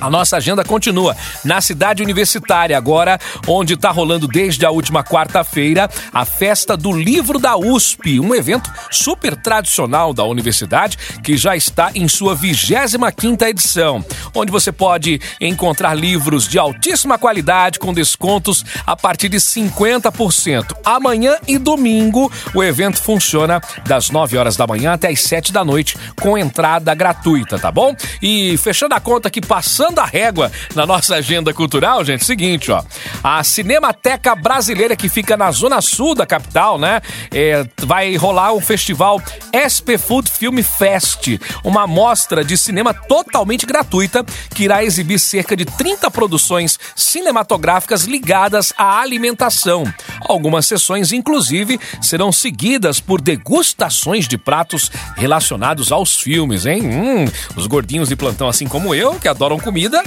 A 0.00 0.10
nossa 0.10 0.36
agenda 0.36 0.64
continua 0.64 1.16
na 1.44 1.60
cidade 1.60 2.02
universitária, 2.02 2.76
agora, 2.76 3.18
onde 3.46 3.74
está 3.74 3.90
rolando 3.90 4.26
desde 4.26 4.66
a 4.66 4.70
última 4.70 5.04
quarta-feira 5.04 5.88
a 6.12 6.24
festa 6.24 6.76
do 6.76 6.92
livro 6.92 7.38
da 7.38 7.56
USP, 7.56 8.18
um 8.18 8.34
evento 8.34 8.70
super 8.90 9.36
tradicional 9.36 10.12
da 10.12 10.24
universidade 10.24 10.98
que 11.22 11.36
já 11.36 11.56
está 11.56 11.90
em 11.94 12.08
sua 12.08 12.34
25 12.34 13.44
edição, 13.44 14.04
onde 14.34 14.50
você 14.50 14.72
pode 14.72 15.20
encontrar 15.40 15.94
livros 15.94 16.48
de 16.48 16.58
altíssima 16.58 17.16
qualidade 17.16 17.78
com 17.78 17.94
descontos 17.94 18.64
a 18.86 18.96
partir 18.96 19.28
de 19.28 19.38
50%. 19.38 20.76
Amanhã 20.84 21.36
e 21.46 21.56
domingo 21.56 22.30
o 22.52 22.62
evento 22.62 23.00
funciona 23.00 23.60
das 23.86 24.10
9 24.10 24.36
horas 24.36 24.56
da 24.56 24.66
manhã 24.66 24.92
até 24.92 25.08
as 25.08 25.20
7 25.20 25.52
da 25.52 25.64
noite 25.64 25.96
com 26.20 26.36
entrada 26.36 26.94
gratuita, 26.94 27.58
tá 27.58 27.70
bom? 27.70 27.94
E 28.20 28.56
fechando 28.58 28.94
a 28.94 29.00
conta 29.00 29.28
aqui, 29.28 29.40
passando 29.40 29.83
passando 29.84 29.98
a 29.98 30.04
régua 30.04 30.50
na 30.74 30.86
nossa 30.86 31.16
agenda 31.16 31.52
cultural, 31.52 32.04
gente, 32.04 32.24
seguinte, 32.24 32.70
ó. 32.72 32.82
A 33.22 33.44
Cinemateca 33.44 34.34
Brasileira, 34.34 34.96
que 34.96 35.08
fica 35.08 35.36
na 35.36 35.50
zona 35.50 35.80
sul 35.82 36.14
da 36.14 36.24
capital, 36.24 36.78
né? 36.78 37.02
é, 37.34 37.66
vai 37.78 38.16
rolar 38.16 38.52
o 38.52 38.60
festival 38.60 39.20
SP 39.52 39.98
Food 39.98 40.30
Film 40.30 40.62
Fest, 40.62 41.38
uma 41.64 41.86
mostra 41.86 42.44
de 42.44 42.56
cinema 42.56 42.94
totalmente 42.94 43.66
gratuita 43.66 44.24
que 44.54 44.64
irá 44.64 44.84
exibir 44.84 45.18
cerca 45.18 45.56
de 45.56 45.64
30 45.64 46.10
produções 46.10 46.78
cinematográficas 46.94 48.04
ligadas 48.04 48.72
à 48.78 49.00
alimentação. 49.00 49.84
Algumas 50.26 50.66
sessões, 50.66 51.12
inclusive, 51.12 51.78
serão 52.00 52.30
seguidas 52.30 53.00
por 53.00 53.20
degustações 53.20 54.28
de 54.28 54.38
pratos 54.38 54.90
relacionados 55.16 55.90
aos 55.90 56.16
filmes, 56.20 56.66
hein? 56.66 56.82
Hum, 56.84 57.24
os 57.56 57.66
gordinhos 57.66 58.08
de 58.08 58.16
plantão, 58.16 58.48
assim 58.48 58.66
como 58.66 58.94
eu, 58.94 59.14
que 59.18 59.28
adoram 59.28 59.58
comida. 59.74 60.00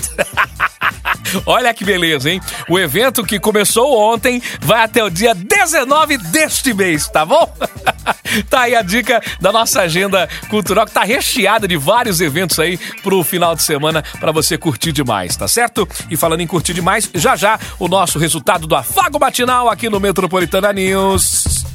Olha 1.46 1.74
que 1.74 1.84
beleza, 1.84 2.32
hein? 2.32 2.40
O 2.70 2.80
evento 2.80 3.22
que 3.22 3.38
começou 3.38 4.00
ontem 4.00 4.42
vai 4.62 4.82
até 4.82 5.04
o 5.04 5.10
dia 5.10 5.36
19 5.36 6.18
deste 6.18 6.74
mês, 6.74 7.10
tá 7.10 7.26
bom? 7.26 7.54
tá 8.50 8.62
aí 8.62 8.74
a 8.74 8.82
dica 8.82 9.22
da 9.42 9.52
nossa 9.52 9.82
agenda 9.82 10.30
cultural 10.50 10.86
que 10.86 10.94
tá 10.94 11.04
recheada 11.04 11.68
de 11.68 11.76
vários 11.76 12.22
eventos 12.22 12.58
aí 12.60 12.78
pro 13.04 13.22
final 13.26 13.56
de 13.56 13.64
semana 13.64 14.02
para 14.22 14.32
você 14.32 14.58
curtir 14.58 14.94
demais, 14.94 15.36
tá 15.36 15.50
certo? 15.50 15.86
E 16.10 16.16
falando 16.16 16.40
em 16.40 16.48
curtir 16.48 16.74
demais, 16.74 17.10
já 17.14 17.36
já 17.36 17.60
o 17.78 17.90
nosso 17.90 18.18
resultado 18.18 18.66
do 18.66 18.76
afago 18.76 19.20
matinal 19.20 19.70
aqui 19.70 19.90
no 19.90 20.00
Metropolitana 20.00 20.72
News. 20.72 21.66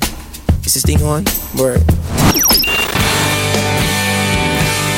On? 1.03 1.23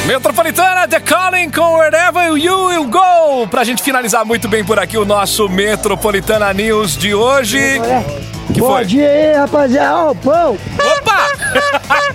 Metropolitana, 0.07 0.87
The 0.87 1.01
Calling 1.01 1.51
com 1.51 1.79
Wherever 1.79 2.37
You 2.37 2.67
Will 2.67 2.85
Go. 2.89 3.49
Pra 3.49 3.65
gente 3.65 3.83
finalizar 3.83 4.23
muito 4.25 4.47
bem 4.49 4.63
por 4.63 4.79
aqui 4.79 4.99
o 4.99 5.05
nosso 5.05 5.49
Metropolitana 5.49 6.53
News 6.53 6.95
de 6.97 7.15
hoje. 7.15 7.81
Que 8.53 8.61
Bom 8.61 8.67
foi? 8.67 8.85
dia 8.85 9.09
aí, 9.09 9.33
rapaziada. 9.33 9.97
Ó, 9.97 10.11
o 10.11 10.15
pão. 10.15 10.59
Opa! 10.99 11.27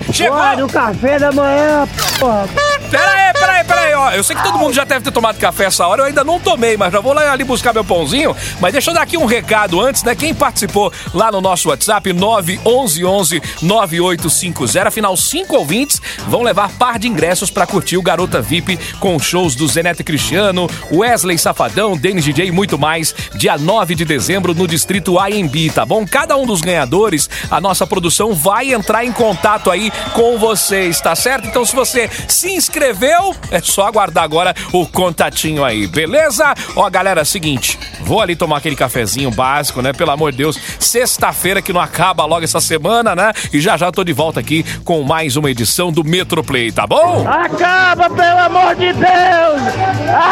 Chegou! 0.14 0.38
Olha, 0.38 0.66
o 0.66 0.70
café 0.70 1.18
da 1.18 1.32
manhã, 1.32 1.88
Pera 2.20 3.12
aí, 3.12 3.34
pera 3.34 3.52
aí, 3.54 3.64
pera 3.64 3.82
aí, 3.82 3.94
ó. 3.94 4.12
Eu 4.12 4.24
sei 4.24 4.36
que 4.36 4.44
todo 4.44 4.58
mundo 4.58 4.74
já 4.74 4.84
deve 4.84 5.06
ter 5.06 5.12
tomado 5.12 5.38
café 5.38 5.66
essa 5.66 5.88
hora, 5.88 6.02
eu 6.02 6.06
ainda 6.06 6.24
não 6.24 6.40
tomei, 6.40 6.76
mas 6.76 6.92
já 6.92 7.00
vou 7.00 7.14
lá 7.14 7.32
ali 7.32 7.44
buscar 7.44 7.74
meu 7.74 7.84
pãozinho. 7.84 8.36
Mas 8.60 8.74
deixa 8.74 8.90
eu 8.90 8.94
dar 8.94 9.04
aqui 9.04 9.18
um 9.18 9.26
recado 9.26 9.80
antes, 9.80 10.04
né? 10.04 10.16
Quem 10.16 10.34
participou 10.34 10.92
lá 11.14 11.32
no 11.32 11.40
nosso 11.40 11.70
WhatsApp, 11.70 12.12
911 12.12 13.42
9850, 13.62 14.88
afinal, 14.88 15.16
cinco 15.16 15.56
ouvintes 15.56 16.02
vão 16.28 16.42
levar 16.42 16.70
par 16.72 17.00
de 17.00 17.08
ingressos 17.08 17.52
pra 17.52 17.68
curtir 17.68 17.96
o 17.96 18.02
Garota 18.02 18.42
VIP 18.42 18.78
com 19.00 19.20
shows 19.20 19.56
do 19.56 19.68
Zenete 19.68 20.04
Cristiano, 20.04 20.68
Wesley 20.92 21.38
Safadão, 21.38 21.96
Denis 21.96 22.26
DJ 22.26 22.48
e 22.48 22.52
muito 22.52 22.78
mais, 22.78 23.14
dia 23.36 23.58
9 23.58 23.96
de 23.96 24.04
dezembro 24.04 24.54
no 24.54 24.68
Distrito 24.68 25.20
AMB, 25.20 25.72
tá 25.74 25.86
bom? 25.86 26.06
Cada 26.06 26.36
um 26.36 26.46
dos 26.46 26.62
ganhadores, 26.62 27.30
a 27.52 27.62
nossa 27.62 27.86
produção 27.86 28.34
vai 28.34 28.74
entrar 28.74 29.06
em 29.06 29.12
contato 29.12 29.70
aí 29.70 29.92
com 30.14 30.38
vocês, 30.38 31.00
tá 31.00 31.16
certo? 31.16 31.48
Então, 31.48 31.64
se 31.64 31.76
você 31.76 32.09
se 32.28 32.52
inscreveu, 32.52 33.36
é 33.52 33.60
só 33.60 33.88
aguardar 33.88 34.24
agora 34.24 34.54
o 34.74 34.88
contatinho 34.88 35.64
aí, 35.64 35.88
beleza? 35.88 36.54
Ó, 36.76 36.90
galera, 36.90 37.26
seguinte, 37.26 37.78
vou 38.02 38.22
ali 38.22 38.36
tomar 38.36 38.58
aquele 38.58 38.76
cafezinho 38.76 39.32
básico, 39.32 39.82
né? 39.82 39.94
Pelo 39.94 40.12
amor 40.12 40.32
de 40.32 40.40
Deus, 40.40 40.60
sexta-feira 40.80 41.62
que 41.62 41.74
não 41.74 41.82
acaba 41.82 42.26
logo 42.26 42.44
essa 42.44 42.62
semana, 42.62 43.16
né? 43.16 43.32
E 43.54 43.60
já 43.60 43.78
já 43.78 43.92
tô 43.92 44.04
de 44.04 44.14
volta 44.14 44.40
aqui 44.40 44.64
com 44.84 45.04
mais 45.04 45.36
uma 45.36 45.50
edição 45.50 45.92
do 45.92 46.04
Metroplay, 46.04 46.72
tá 46.72 46.86
bom? 46.86 47.28
Acaba, 47.28 48.10
pelo 48.10 48.40
amor 48.40 48.76
de 48.76 48.94
Deus! 48.94 49.62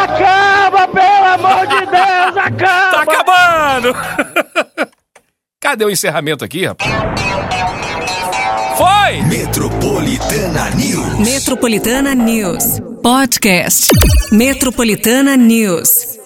Acaba, 0.03 0.87
pelo 0.87 1.25
amor 1.25 1.67
de 1.67 1.85
Deus! 1.85 2.37
Acaba! 2.37 2.91
Tá 2.91 3.01
acabando! 3.01 3.95
Cadê 5.59 5.85
o 5.85 5.89
encerramento 5.89 6.45
aqui, 6.45 6.65
rapaz? 6.65 6.89
Foi! 8.77 9.23
Metropolitana 9.23 10.69
News. 10.75 11.17
Metropolitana 11.27 12.13
News. 12.13 12.79
Podcast. 13.01 13.89
Metropolitana 14.31 15.35
News. 15.35 16.16